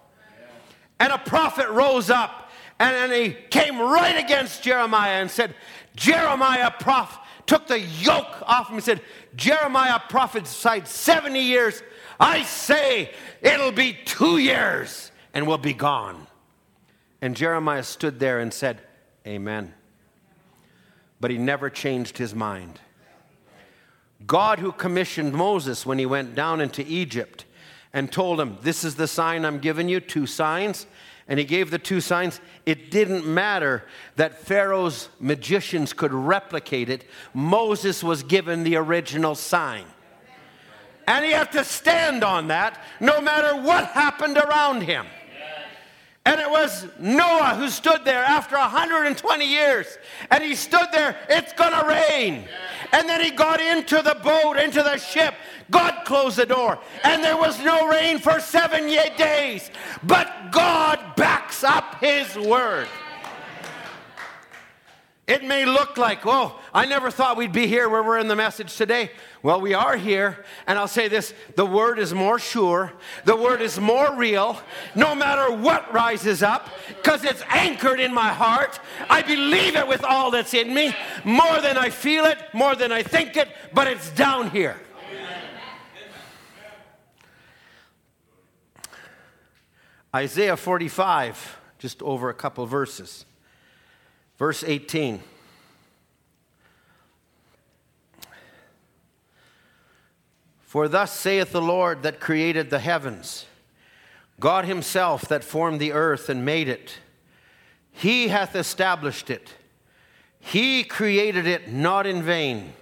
[0.99, 2.49] and a prophet rose up
[2.79, 5.53] and, and he came right against Jeremiah and said,
[5.95, 9.01] Jeremiah prof took the yoke off him and said,
[9.35, 11.81] Jeremiah prophesied 70 years.
[12.19, 16.27] I say it'll be two years and we'll be gone.
[17.21, 18.81] And Jeremiah stood there and said,
[19.27, 19.73] Amen.
[21.19, 22.79] But he never changed his mind.
[24.25, 27.45] God, who commissioned Moses when he went down into Egypt
[27.93, 30.85] and told him, This is the sign I'm giving you, two signs.
[31.27, 32.41] And he gave the two signs.
[32.65, 37.05] It didn't matter that Pharaoh's magicians could replicate it.
[37.35, 39.85] Moses was given the original sign.
[41.07, 45.05] And he had to stand on that no matter what happened around him.
[46.29, 49.97] And it was Noah who stood there after 120 years.
[50.29, 52.47] And he stood there, it's going to rain.
[52.91, 55.33] And then he got into the boat, into the ship.
[55.71, 56.77] God closed the door.
[57.03, 58.85] And there was no rain for seven
[59.17, 59.71] days.
[60.03, 62.87] But God backs up his word.
[65.25, 68.35] It may look like, oh, I never thought we'd be here where we're in the
[68.35, 69.11] message today.
[69.41, 72.93] Well, we are here, and I'll say this the word is more sure,
[73.25, 74.61] the word is more real,
[74.95, 78.79] no matter what rises up, because it's anchored in my heart.
[79.09, 82.91] I believe it with all that's in me, more than I feel it, more than
[82.91, 84.79] I think it, but it's down here.
[90.15, 93.25] Isaiah 45, just over a couple verses.
[94.37, 95.21] Verse 18.
[100.69, 103.47] For thus saith the Lord that created the heavens,
[104.39, 106.99] God Himself that formed the earth and made it.
[107.91, 109.55] He hath established it.
[110.39, 112.73] He created it not in vain.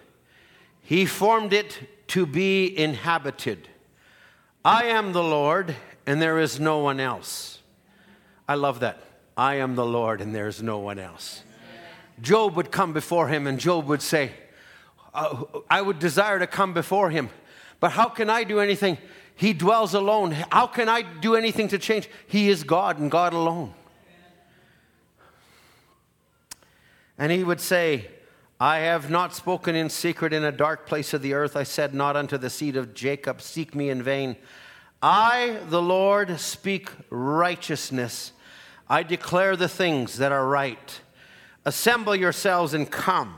[0.81, 3.69] He formed it to be inhabited.
[4.65, 5.73] I am the Lord,
[6.05, 7.59] and there is no one else.
[8.49, 9.01] I love that.
[9.37, 11.41] I am the Lord, and there is no one else.
[12.19, 14.33] Job would come before him, and Job would say,
[15.13, 17.29] uh, I would desire to come before him,
[17.79, 18.97] but how can I do anything?
[19.35, 20.31] He dwells alone.
[20.51, 22.09] How can I do anything to change?
[22.27, 23.73] He is God and God alone.
[27.19, 28.07] And he would say,
[28.59, 31.55] I have not spoken in secret in a dark place of the earth.
[31.55, 34.35] I said not unto the seed of Jacob, Seek me in vain.
[35.01, 38.31] I, the Lord, speak righteousness.
[38.89, 41.01] I declare the things that are right.
[41.65, 43.35] Assemble yourselves and come,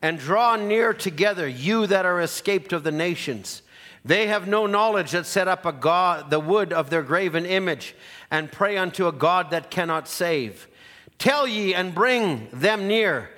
[0.00, 3.62] and draw near together, you that are escaped of the nations.
[4.04, 7.94] They have no knowledge that set up a god, the wood of their graven image,
[8.30, 10.68] and pray unto a God that cannot save.
[11.18, 13.30] Tell ye and bring them near.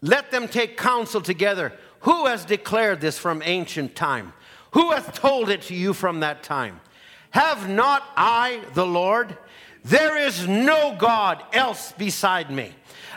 [0.00, 1.72] Let them take counsel together.
[2.00, 4.32] Who has declared this from ancient time?
[4.72, 6.80] Who hath told it to you from that time?
[7.30, 9.36] Have not I the Lord?
[9.84, 12.72] There is no God else beside me,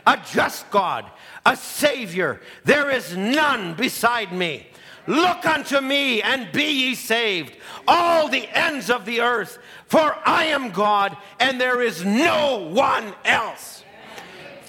[0.06, 1.06] a just God,
[1.46, 2.42] a Savior.
[2.64, 4.68] There is none beside me.
[5.10, 7.56] Look unto me and be ye saved,
[7.88, 9.58] all the ends of the earth,
[9.88, 13.84] for I am God and there is no one else.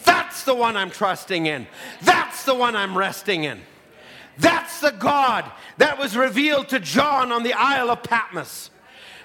[0.03, 1.67] That's the one I'm trusting in.
[2.01, 3.61] That's the one I'm resting in.
[4.39, 5.45] That's the God
[5.77, 8.71] that was revealed to John on the Isle of Patmos.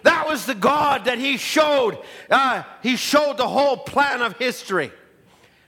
[0.03, 1.97] That was the God that he showed.
[2.29, 4.91] Uh, he showed the whole plan of history.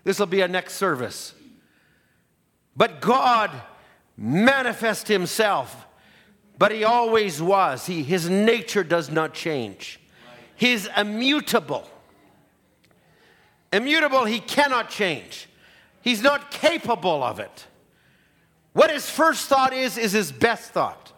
[0.04, 1.34] This will be a next service.
[2.76, 3.50] But God
[4.18, 5.86] manifest himself,
[6.58, 7.86] but he always was.
[7.86, 10.00] He, his nature does not change.
[10.56, 11.88] He's immutable.
[13.72, 15.48] Immutable, he cannot change.
[16.02, 17.68] He's not capable of it.
[18.74, 21.12] What his first thought is, is his best thought.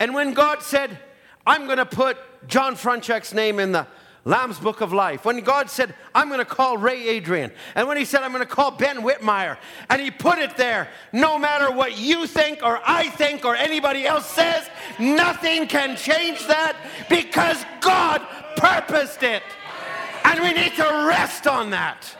[0.00, 0.98] And when God said,
[1.46, 2.16] I'm going to put
[2.46, 3.86] John Franchek's name in the
[4.28, 5.24] Lamb's Book of Life.
[5.24, 7.50] When God said, I'm going to call Ray Adrian.
[7.74, 9.56] And when He said, I'm going to call Ben Whitmire.
[9.88, 10.90] And He put it there.
[11.14, 14.68] No matter what you think or I think or anybody else says,
[14.98, 16.76] nothing can change that
[17.08, 18.20] because God
[18.56, 19.42] purposed it.
[20.24, 22.14] And we need to rest on that.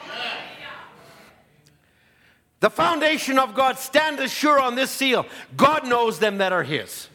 [2.60, 5.26] The foundation of God, stand as sure on this seal.
[5.58, 7.08] God knows them that are His.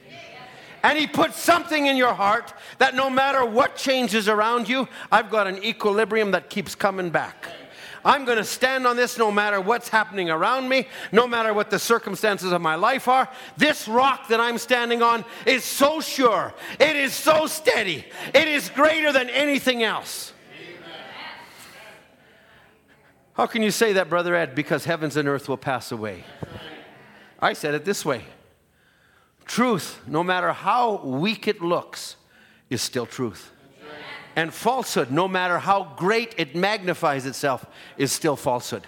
[0.84, 5.32] And He puts something in your heart that no matter what changes around you, I've
[5.32, 7.48] got an equilibrium that keeps coming back.
[8.06, 11.70] I'm going to stand on this no matter what's happening around me, no matter what
[11.70, 13.30] the circumstances of my life are.
[13.56, 18.70] This rock that I'm standing on is so sure, it is so steady, it is
[18.70, 20.34] greater than anything else.
[23.36, 24.54] How can you say that, Brother Ed?
[24.54, 26.24] Because heavens and earth will pass away.
[27.40, 28.26] I said it this way
[29.46, 32.16] Truth, no matter how weak it looks,
[32.70, 33.52] is still truth.
[34.36, 37.66] And falsehood, no matter how great it magnifies itself,
[37.98, 38.88] is still falsehood.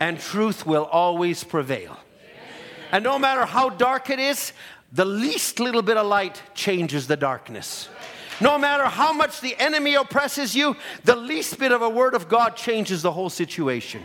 [0.00, 1.96] And truth will always prevail.
[2.90, 4.52] And no matter how dark it is,
[4.92, 7.88] the least little bit of light changes the darkness.
[8.40, 12.28] No matter how much the enemy oppresses you, the least bit of a word of
[12.28, 14.04] God changes the whole situation.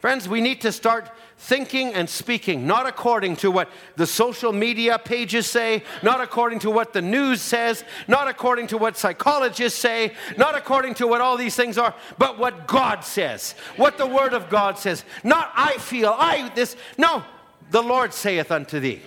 [0.00, 4.98] Friends, we need to start thinking and speaking, not according to what the social media
[4.98, 10.12] pages say, not according to what the news says, not according to what psychologists say,
[10.38, 14.32] not according to what all these things are, but what God says, what the Word
[14.32, 15.04] of God says.
[15.22, 16.76] Not I feel, I this.
[16.96, 17.24] No,
[17.70, 19.00] the Lord saith unto thee.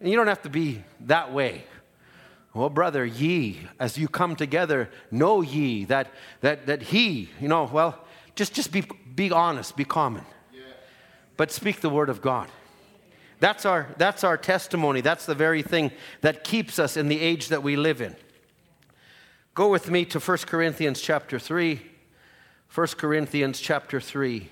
[0.00, 1.64] And you don't have to be that way.
[2.52, 7.64] Well, brother, ye, as you come together, know ye that, that, that he, you know,
[7.64, 7.98] well,
[8.34, 8.84] just, just be,
[9.14, 10.24] be honest, be common.
[11.36, 12.48] But speak the word of God.
[13.38, 15.02] That's our, that's our testimony.
[15.02, 18.16] That's the very thing that keeps us in the age that we live in.
[19.54, 21.80] Go with me to 1 Corinthians chapter 3.
[22.74, 24.50] 1 Corinthians chapter 3.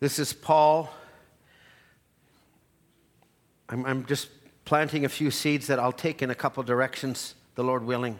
[0.00, 0.92] This is Paul.
[3.68, 4.28] I'm, I'm just
[4.64, 8.18] planting a few seeds that I'll take in a couple directions, the Lord willing.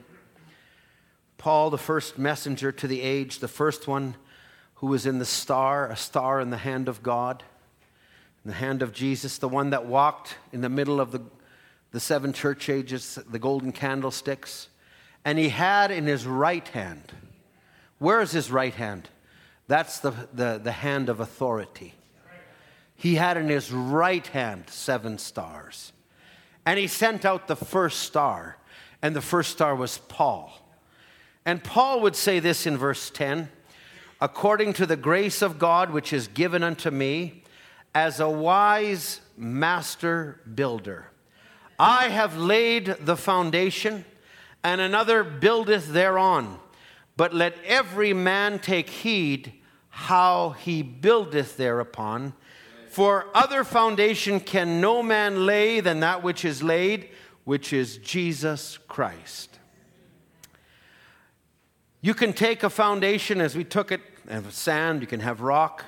[1.42, 4.14] Paul, the first messenger to the age, the first one
[4.76, 7.42] who was in the star, a star in the hand of God,
[8.44, 11.20] in the hand of Jesus, the one that walked in the middle of the,
[11.90, 14.68] the seven church ages, the golden candlesticks.
[15.24, 17.10] And he had in his right hand,
[17.98, 19.08] where is his right hand?
[19.66, 21.94] That's the, the, the hand of authority.
[22.94, 25.92] He had in his right hand seven stars.
[26.64, 28.58] And he sent out the first star,
[29.02, 30.60] and the first star was Paul.
[31.44, 33.48] And Paul would say this in verse 10
[34.20, 37.42] according to the grace of God which is given unto me,
[37.92, 41.06] as a wise master builder,
[41.76, 44.04] I have laid the foundation,
[44.62, 46.60] and another buildeth thereon.
[47.16, 49.52] But let every man take heed
[49.88, 52.32] how he buildeth thereupon.
[52.88, 57.08] For other foundation can no man lay than that which is laid,
[57.44, 59.51] which is Jesus Christ.
[62.02, 65.84] You can take a foundation as we took it, have sand, you can have rock,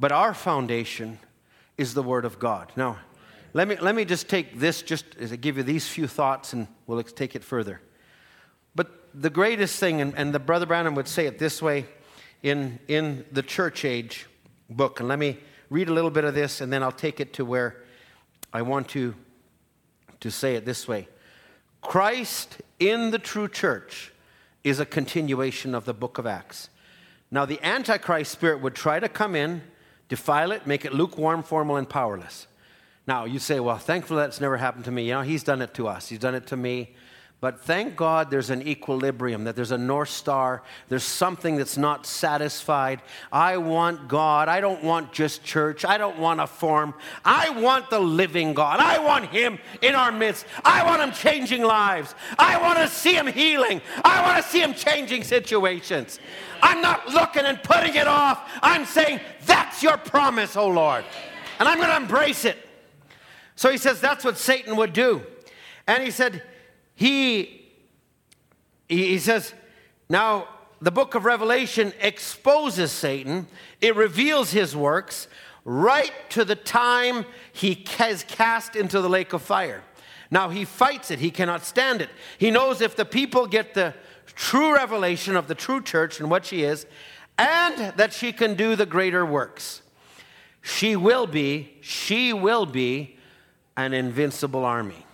[0.00, 1.18] but our foundation
[1.78, 2.72] is the Word of God.
[2.76, 2.98] Now,
[3.52, 6.54] let me, let me just take this, just as I give you these few thoughts,
[6.54, 7.80] and we'll take it further.
[8.74, 11.86] But the greatest thing, and, and the Brother Branham would say it this way
[12.42, 14.26] in, in the church age
[14.70, 15.38] book, and let me
[15.70, 17.82] read a little bit of this and then I'll take it to where
[18.52, 19.14] I want to,
[20.20, 21.08] to say it this way
[21.80, 24.12] Christ in the true church
[24.64, 26.70] is a continuation of the book of Acts.
[27.30, 29.62] Now, the Antichrist spirit would try to come in,
[30.08, 32.46] defile it, make it lukewarm, formal, and powerless.
[33.06, 35.08] Now, you say, well, thankfully that's never happened to me.
[35.08, 36.94] You know, he's done it to us, he's done it to me.
[37.44, 42.06] But thank God there's an equilibrium, that there's a North Star, there's something that's not
[42.06, 43.02] satisfied.
[43.30, 44.48] I want God.
[44.48, 45.84] I don't want just church.
[45.84, 46.94] I don't want a form.
[47.22, 48.80] I want the living God.
[48.80, 50.46] I want Him in our midst.
[50.64, 52.14] I want Him changing lives.
[52.38, 53.82] I want to see Him healing.
[54.02, 56.20] I want to see Him changing situations.
[56.62, 58.40] I'm not looking and putting it off.
[58.62, 61.04] I'm saying, That's your promise, oh Lord.
[61.58, 62.56] And I'm going to embrace it.
[63.54, 65.22] So he says that's what Satan would do.
[65.86, 66.42] And he said,
[66.94, 67.70] he,
[68.88, 69.54] he says,
[70.08, 70.48] now
[70.80, 73.46] the book of Revelation exposes Satan,
[73.80, 75.28] it reveals his works
[75.64, 79.82] right to the time he is cast into the lake of fire.
[80.30, 82.10] Now he fights it, he cannot stand it.
[82.38, 83.94] He knows if the people get the
[84.34, 86.86] true revelation of the true church and what she is,
[87.38, 89.82] and that she can do the greater works,
[90.60, 93.16] she will be, she will be
[93.76, 95.06] an invincible army.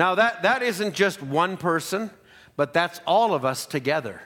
[0.00, 2.10] Now, that, that isn't just one person,
[2.56, 4.22] but that's all of us together.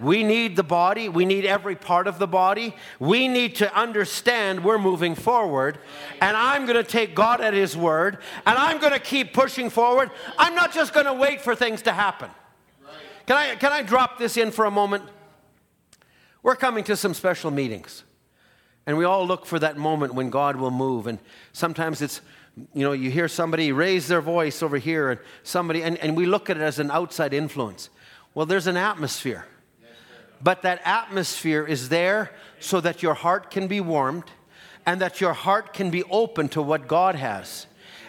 [0.00, 1.08] We need the body.
[1.08, 2.74] We need every part of the body.
[2.98, 5.78] We need to understand we're moving forward.
[6.20, 9.70] And I'm going to take God at His word and I'm going to keep pushing
[9.70, 10.10] forward.
[10.38, 12.28] I'm not just going to wait for things to happen.
[13.26, 15.04] Can I, can I drop this in for a moment?
[16.42, 18.02] We're coming to some special meetings.
[18.86, 21.06] And we all look for that moment when God will move.
[21.06, 21.20] And
[21.52, 22.20] sometimes it's
[22.72, 26.26] you know, you hear somebody raise their voice over here, and somebody, and, and we
[26.26, 27.90] look at it as an outside influence.
[28.34, 29.46] Well, there's an atmosphere.
[30.42, 32.30] But that atmosphere is there
[32.60, 34.24] so that your heart can be warmed
[34.84, 37.66] and that your heart can be open to what God has.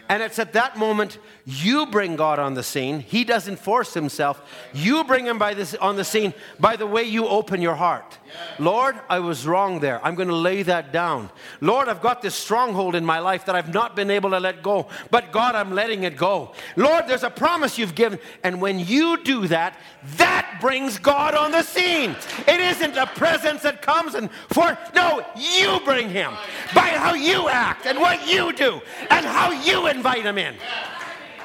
[0.09, 2.99] And it's at that moment you bring God on the scene.
[2.99, 4.41] He doesn't force himself.
[4.73, 8.17] You bring him by this, on the scene by the way you open your heart.
[8.59, 10.05] Lord, I was wrong there.
[10.05, 11.29] I'm going to lay that down.
[11.61, 14.61] Lord, I've got this stronghold in my life that I've not been able to let
[14.61, 14.87] go.
[15.09, 16.51] But God, I'm letting it go.
[16.75, 18.19] Lord, there's a promise you've given.
[18.43, 19.77] And when you do that,
[20.17, 22.15] that brings God on the scene.
[22.47, 26.33] It isn't a presence that comes and for, no, you bring him
[26.75, 30.55] by how you act and what you do and how you invite him in.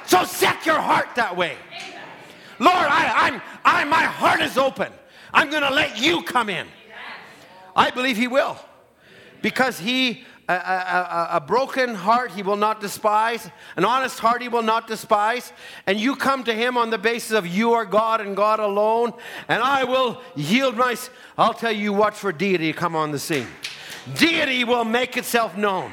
[0.07, 1.57] So set your heart that way.
[2.59, 4.93] Lord, I, I'm, I, my heart is open.
[5.35, 6.67] I'm going to let you come in.
[7.75, 8.59] I believe he will.
[9.41, 14.49] Because he, a, a, a, broken heart he will not despise, an honest heart he
[14.49, 15.53] will not despise.
[15.87, 19.15] And you come to him on the basis of you are God and God alone,
[19.49, 20.95] and I will yield my.
[21.39, 23.49] I'll tell you, watch for deity to come on the scene.
[24.15, 25.93] Deity will make itself known.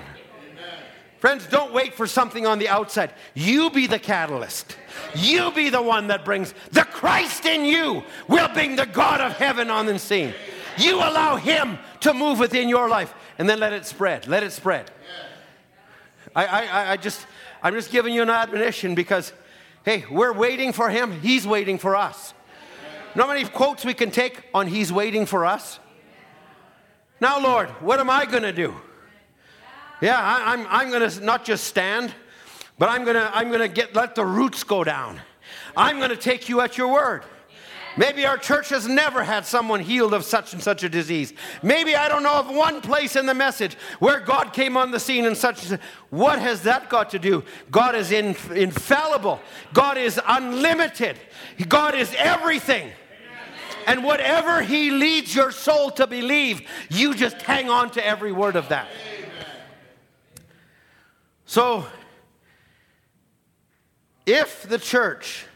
[1.20, 3.12] Friends, don't wait for something on the outside.
[3.34, 4.78] You be the catalyst.
[5.14, 9.34] You be the one that brings the Christ in you will bring the God of
[9.34, 10.34] heaven on the scene.
[10.78, 14.28] You allow Him to move within your life and then let it spread.
[14.28, 14.92] Let it spread.
[16.34, 17.26] I, I, I just,
[17.62, 19.34] I'm just giving you an admonition because,
[19.84, 21.20] hey, we're waiting for Him.
[21.20, 22.34] He's waiting for us.
[23.14, 25.80] Know how many quotes we can take on He's waiting for us?
[27.20, 28.74] Now, Lord, what am I going to do?
[30.02, 32.14] Yeah, I, am I'm, I'm going to not just stand,
[32.78, 35.20] but I'm going to I'm going to get let the roots go down.
[35.76, 37.24] I'm going to take you at your word.
[37.98, 41.34] Maybe our church has never had someone healed of such and such a disease.
[41.62, 45.00] Maybe I don't know of one place in the message where God came on the
[45.02, 45.66] scene and such.
[46.10, 47.44] What has that got to do?
[47.72, 49.42] God is in, infallible.
[49.74, 51.18] God is unlimited.
[51.68, 52.92] God is everything.
[53.86, 58.56] And whatever He leads your soul to believe, you just hang on to every word
[58.56, 58.88] of that.
[61.50, 61.88] So,
[64.28, 65.48] if the church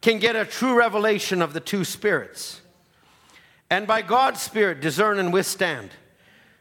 [0.00, 2.60] can get a true revelation of the two spirits,
[3.70, 5.90] and by God's Spirit discern and withstand,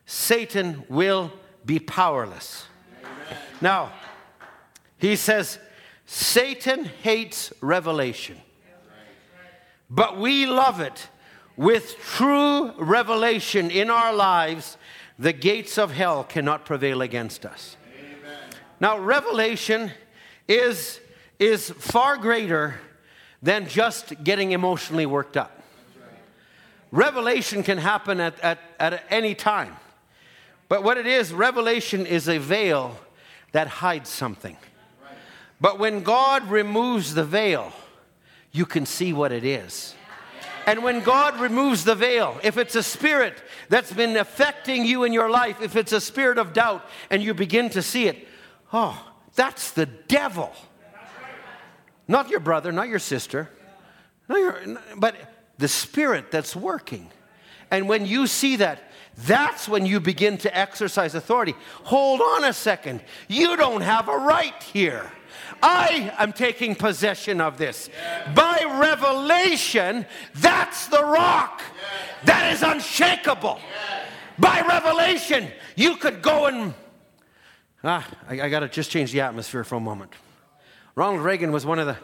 [0.06, 1.34] Satan will
[1.66, 2.68] be powerless.
[3.02, 3.40] Amen.
[3.60, 3.92] Now,
[5.00, 5.58] he says,
[6.06, 8.38] Satan hates revelation,
[9.90, 11.08] but we love it.
[11.56, 14.78] With true revelation in our lives,
[15.18, 17.78] the gates of hell cannot prevail against us.
[18.80, 19.92] Now, revelation
[20.48, 21.00] is,
[21.40, 22.76] is far greater
[23.42, 25.64] than just getting emotionally worked up.
[26.92, 29.76] Revelation can happen at, at, at any time.
[30.70, 32.98] But what it is, revelation is a veil
[33.52, 34.58] that hides something.
[35.60, 37.74] But when God removes the veil,
[38.52, 39.96] you can see what it is.
[40.66, 45.14] And when God removes the veil, if it's a spirit that's been affecting you in
[45.14, 48.28] your life, if it's a spirit of doubt, and you begin to see it,
[48.74, 50.52] Oh, that's the devil.
[52.08, 53.50] Not your brother, not your sister,
[54.30, 55.16] not your, but
[55.58, 57.10] the spirit that's working.
[57.70, 58.82] And when you see that,
[59.18, 61.56] that's when you begin to exercise authority.
[61.84, 63.02] Hold on a second.
[63.28, 65.12] You don't have a right here.
[65.62, 67.90] I am taking possession of this.
[68.36, 71.62] By revelation, that's the rock.
[72.26, 73.60] That is unshakable.
[74.38, 76.74] By revelation, you could go and.
[77.84, 80.12] Ah, I, I got to just change the atmosphere for a moment.
[80.96, 81.98] Ronald Reagan was one of the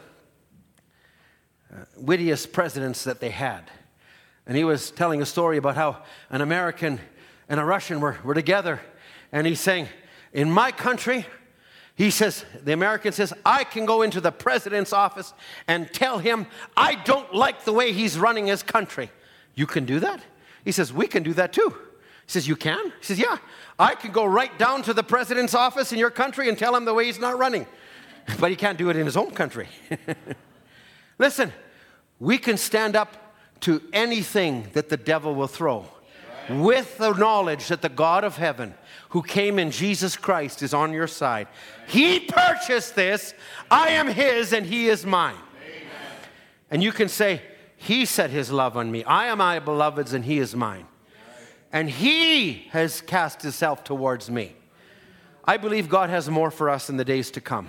[1.74, 3.70] uh, wittiest presidents that they had.
[4.46, 7.00] And he was telling a story about how an American
[7.48, 8.80] and a Russian were, were together.
[9.32, 9.88] And he's saying,
[10.32, 11.26] In my country,
[11.96, 15.32] he says, the American says, I can go into the president's office
[15.66, 16.46] and tell him
[16.76, 19.10] I don't like the way he's running his country.
[19.54, 20.20] You can do that?
[20.64, 21.74] He says, We can do that too.
[22.26, 22.86] He says, You can?
[22.86, 23.36] He says, Yeah.
[23.78, 26.84] I can go right down to the president's office in your country and tell him
[26.84, 27.66] the way he's not running.
[28.40, 29.68] But he can't do it in his own country.
[31.18, 31.52] Listen,
[32.18, 35.86] we can stand up to anything that the devil will throw
[36.48, 38.74] with the knowledge that the God of heaven,
[39.10, 41.48] who came in Jesus Christ, is on your side.
[41.86, 43.34] He purchased this.
[43.70, 45.36] I am his and he is mine.
[46.70, 47.42] And you can say,
[47.76, 49.04] He set his love on me.
[49.04, 50.86] I am my beloved's and he is mine.
[51.74, 54.54] And he has cast himself towards me.
[55.44, 57.68] I believe God has more for us in the days to come.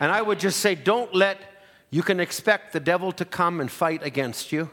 [0.00, 1.38] And I would just say, don't let,
[1.90, 4.68] you can expect the devil to come and fight against you.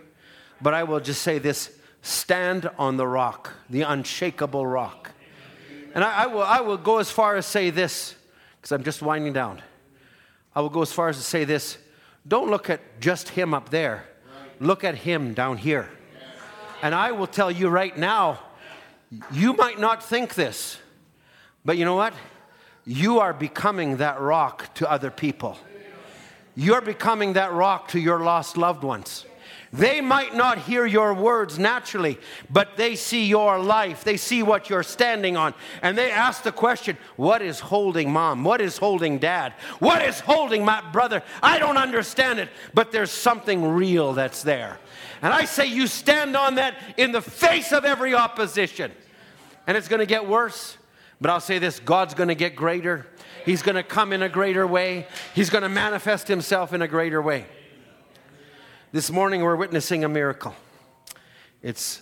[0.64, 1.70] But I will just say this
[2.02, 5.12] stand on the rock, the unshakable rock.
[5.94, 8.16] And I, I, will, I will go as far as say this,
[8.58, 9.62] because I'm just winding down.
[10.56, 11.78] I will go as far as to say this
[12.28, 14.06] don't look at just him up there,
[14.60, 15.92] look at him down here.
[16.82, 18.40] And I will tell you right now,
[19.32, 20.78] you might not think this,
[21.66, 22.14] but you know what?
[22.86, 25.58] You are becoming that rock to other people.
[26.56, 29.26] You're becoming that rock to your lost loved ones.
[29.72, 32.18] They might not hear your words naturally,
[32.50, 34.04] but they see your life.
[34.04, 35.54] They see what you're standing on.
[35.84, 38.44] And they ask the question What is holding mom?
[38.44, 39.54] What is holding dad?
[39.78, 41.22] What is holding my brother?
[41.44, 44.80] I don't understand it, but there's something real that's there.
[45.22, 48.92] And I say, You stand on that in the face of every opposition.
[49.68, 50.78] And it's going to get worse.
[51.22, 53.08] But I'll say this God's going to get greater.
[53.46, 55.08] He's going to come in a greater way.
[55.34, 57.46] He's going to manifest himself in a greater way.
[58.92, 60.56] This morning we're witnessing a miracle.
[61.62, 62.02] It's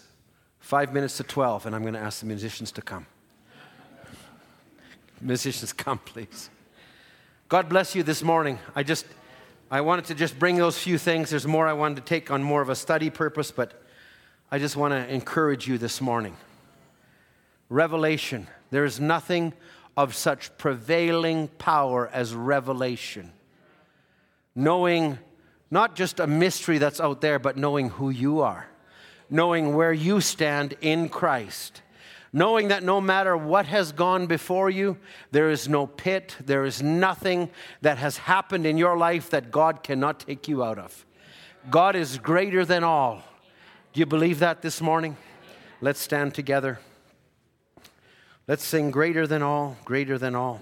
[0.59, 3.05] five minutes to 12, and I'm going to ask the musicians to come.
[5.19, 6.49] Musicians, come, please.
[7.49, 8.59] God bless you this morning.
[8.75, 9.05] I just,
[9.69, 11.29] I wanted to just bring those few things.
[11.29, 13.81] There's more I wanted to take on more of a study purpose, but
[14.49, 16.37] I just want to encourage you this morning.
[17.67, 18.47] Revelation.
[18.69, 19.51] There is nothing
[19.97, 23.33] of such prevailing power as revelation.
[24.55, 25.19] Knowing
[25.69, 28.67] not just a mystery that's out there, but knowing who you are,
[29.29, 31.81] knowing where you stand in Christ,
[32.33, 34.97] knowing that no matter what has gone before you,
[35.31, 37.49] there is no pit, there is nothing
[37.81, 41.05] that has happened in your life that God cannot take you out of.
[41.69, 43.23] God is greater than all.
[43.93, 45.17] Do you believe that this morning?
[45.81, 46.79] Let's stand together.
[48.47, 50.61] Let's sing greater than all, greater than all.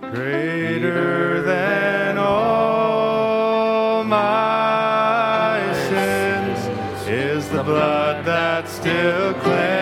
[0.00, 8.03] Greater than all my sins is the blood
[8.84, 9.73] still cleanses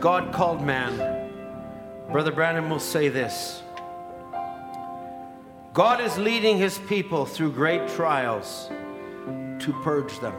[0.00, 1.30] God Called Man,
[2.10, 3.62] Brother Branham will say this
[5.74, 8.70] God is leading his people through great trials
[9.58, 10.32] to purge them.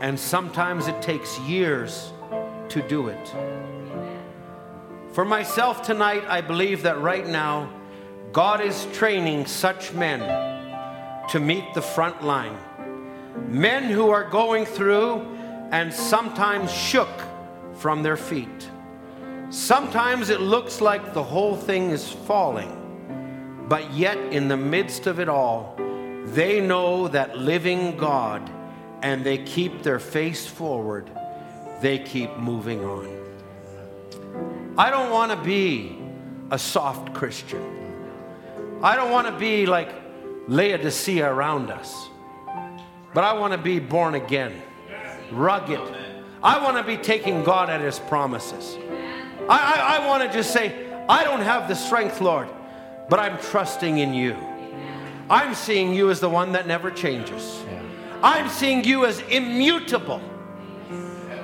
[0.00, 2.12] And sometimes it takes years
[2.68, 3.34] to do it.
[5.12, 7.72] For myself tonight, I believe that right now,
[8.32, 10.20] God is training such men
[11.30, 12.58] to meet the front line.
[13.48, 15.22] Men who are going through
[15.72, 17.08] and sometimes shook
[17.78, 18.70] from their feet.
[19.50, 25.20] Sometimes it looks like the whole thing is falling, but yet in the midst of
[25.20, 25.78] it all,
[26.26, 28.50] they know that living God
[29.02, 31.10] and they keep their face forward,
[31.80, 33.06] they keep moving on.
[34.76, 35.96] I don't want to be
[36.50, 37.62] a soft Christian.
[38.82, 39.90] I don't want to be like
[40.48, 42.08] Laodicea around us,
[43.14, 44.60] but I want to be born again,
[45.30, 45.80] rugged.
[46.46, 48.78] I want to be taking God at His promises.
[49.48, 52.48] I, I, I want to just say, I don't have the strength, Lord,
[53.08, 54.36] but I'm trusting in you.
[55.28, 57.64] I'm seeing you as the one that never changes.
[58.22, 60.22] I'm seeing you as immutable.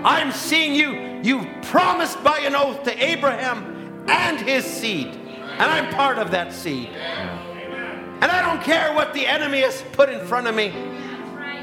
[0.04, 5.08] I'm seeing you, you promised by an oath to Abraham and his seed.
[5.08, 6.90] And I'm part of that seed.
[6.90, 10.72] And I don't care what the enemy has put in front of me,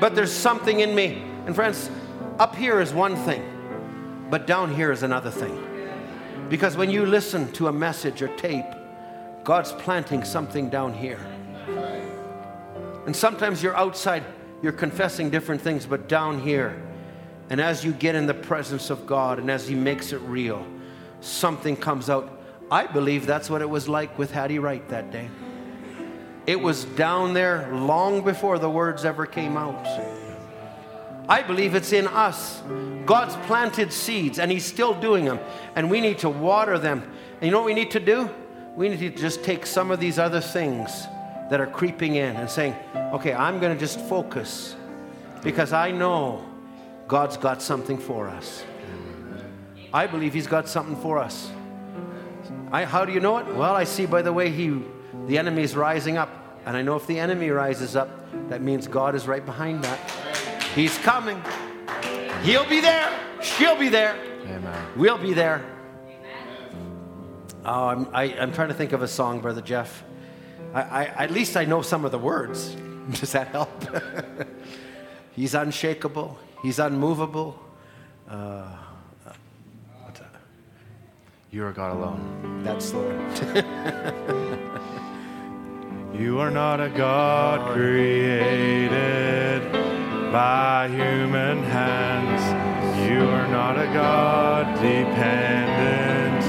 [0.02, 1.24] but there's something in me.
[1.46, 1.90] And friends,
[2.40, 3.44] up here is one thing,
[4.30, 5.66] but down here is another thing.
[6.50, 8.66] Because when you listen to a message or tape,
[9.44, 11.20] God's planting something down here.
[13.06, 14.24] And sometimes you're outside,
[14.62, 16.82] you're confessing different things, but down here,
[17.50, 20.66] and as you get in the presence of God and as He makes it real,
[21.22, 22.42] something comes out.
[22.72, 25.30] I believe that's what it was like with Hattie Wright that day.
[26.46, 29.86] It was down there long before the words ever came out.
[31.30, 32.62] I believe it's in us.
[33.06, 35.40] God's planted seeds and He's still doing them,
[35.76, 37.04] and we need to water them.
[37.36, 38.30] And you know what we need to do?
[38.76, 41.06] We need to just take some of these other things
[41.52, 42.76] that are creeping in and saying,
[43.14, 44.76] okay, I'm going to just focus
[45.44, 46.44] because I know
[47.08, 48.64] God's got something for us.
[49.94, 51.52] I believe He's got something for us.
[52.72, 53.48] I, how do you know it?
[53.48, 54.82] Well, I see by the way he,
[55.28, 56.30] the enemy is rising up.
[56.66, 58.10] And I know if the enemy rises up,
[58.50, 60.29] that means God is right behind that.
[60.76, 61.42] He's coming.
[62.44, 63.12] He'll be there.
[63.42, 64.16] She'll be there.
[64.44, 64.88] Amen.
[64.96, 65.64] We'll be there.
[67.66, 70.04] Oh, I'm, I, am trying to think of a song, Brother Jeff.
[70.74, 72.76] I, I, at least I know some of the words.
[73.12, 73.70] Does that help?
[75.36, 76.38] He's unshakable.
[76.62, 77.60] He's unmovable.
[78.30, 78.68] Uh,
[80.04, 80.36] what's that?
[81.52, 82.64] You are God alone.
[82.64, 84.60] That's the one.
[86.20, 89.62] You are not a God created
[90.32, 92.42] by human hands.
[93.10, 96.44] You are not a God dependent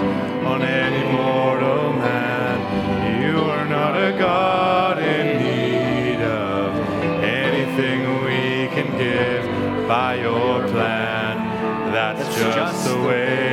[0.44, 3.23] on any mortal man.
[3.23, 6.77] You are not a God in need of
[7.24, 11.39] anything we can give by your plan.
[11.90, 13.49] That's, That's just, just the the way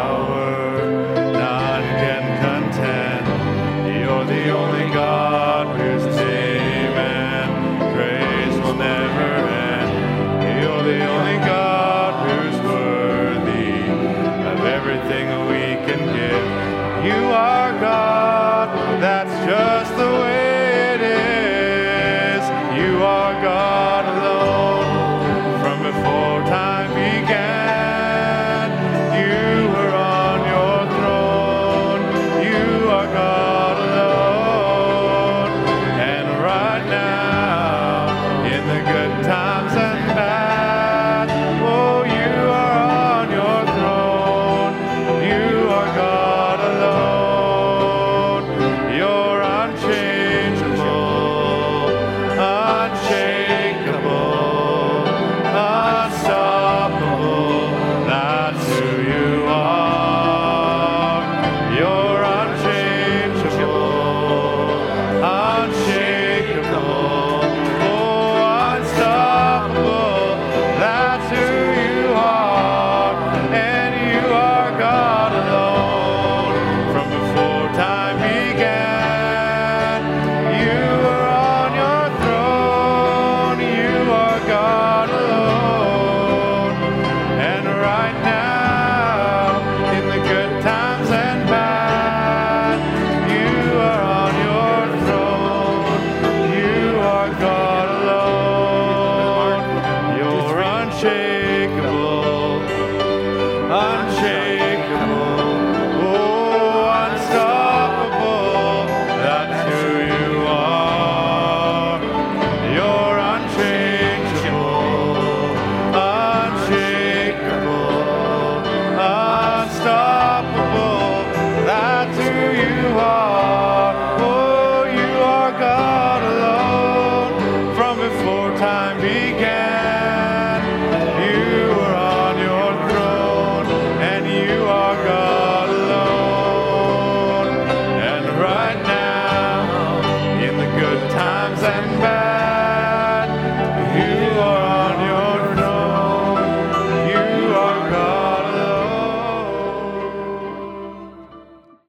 [0.00, 0.39] power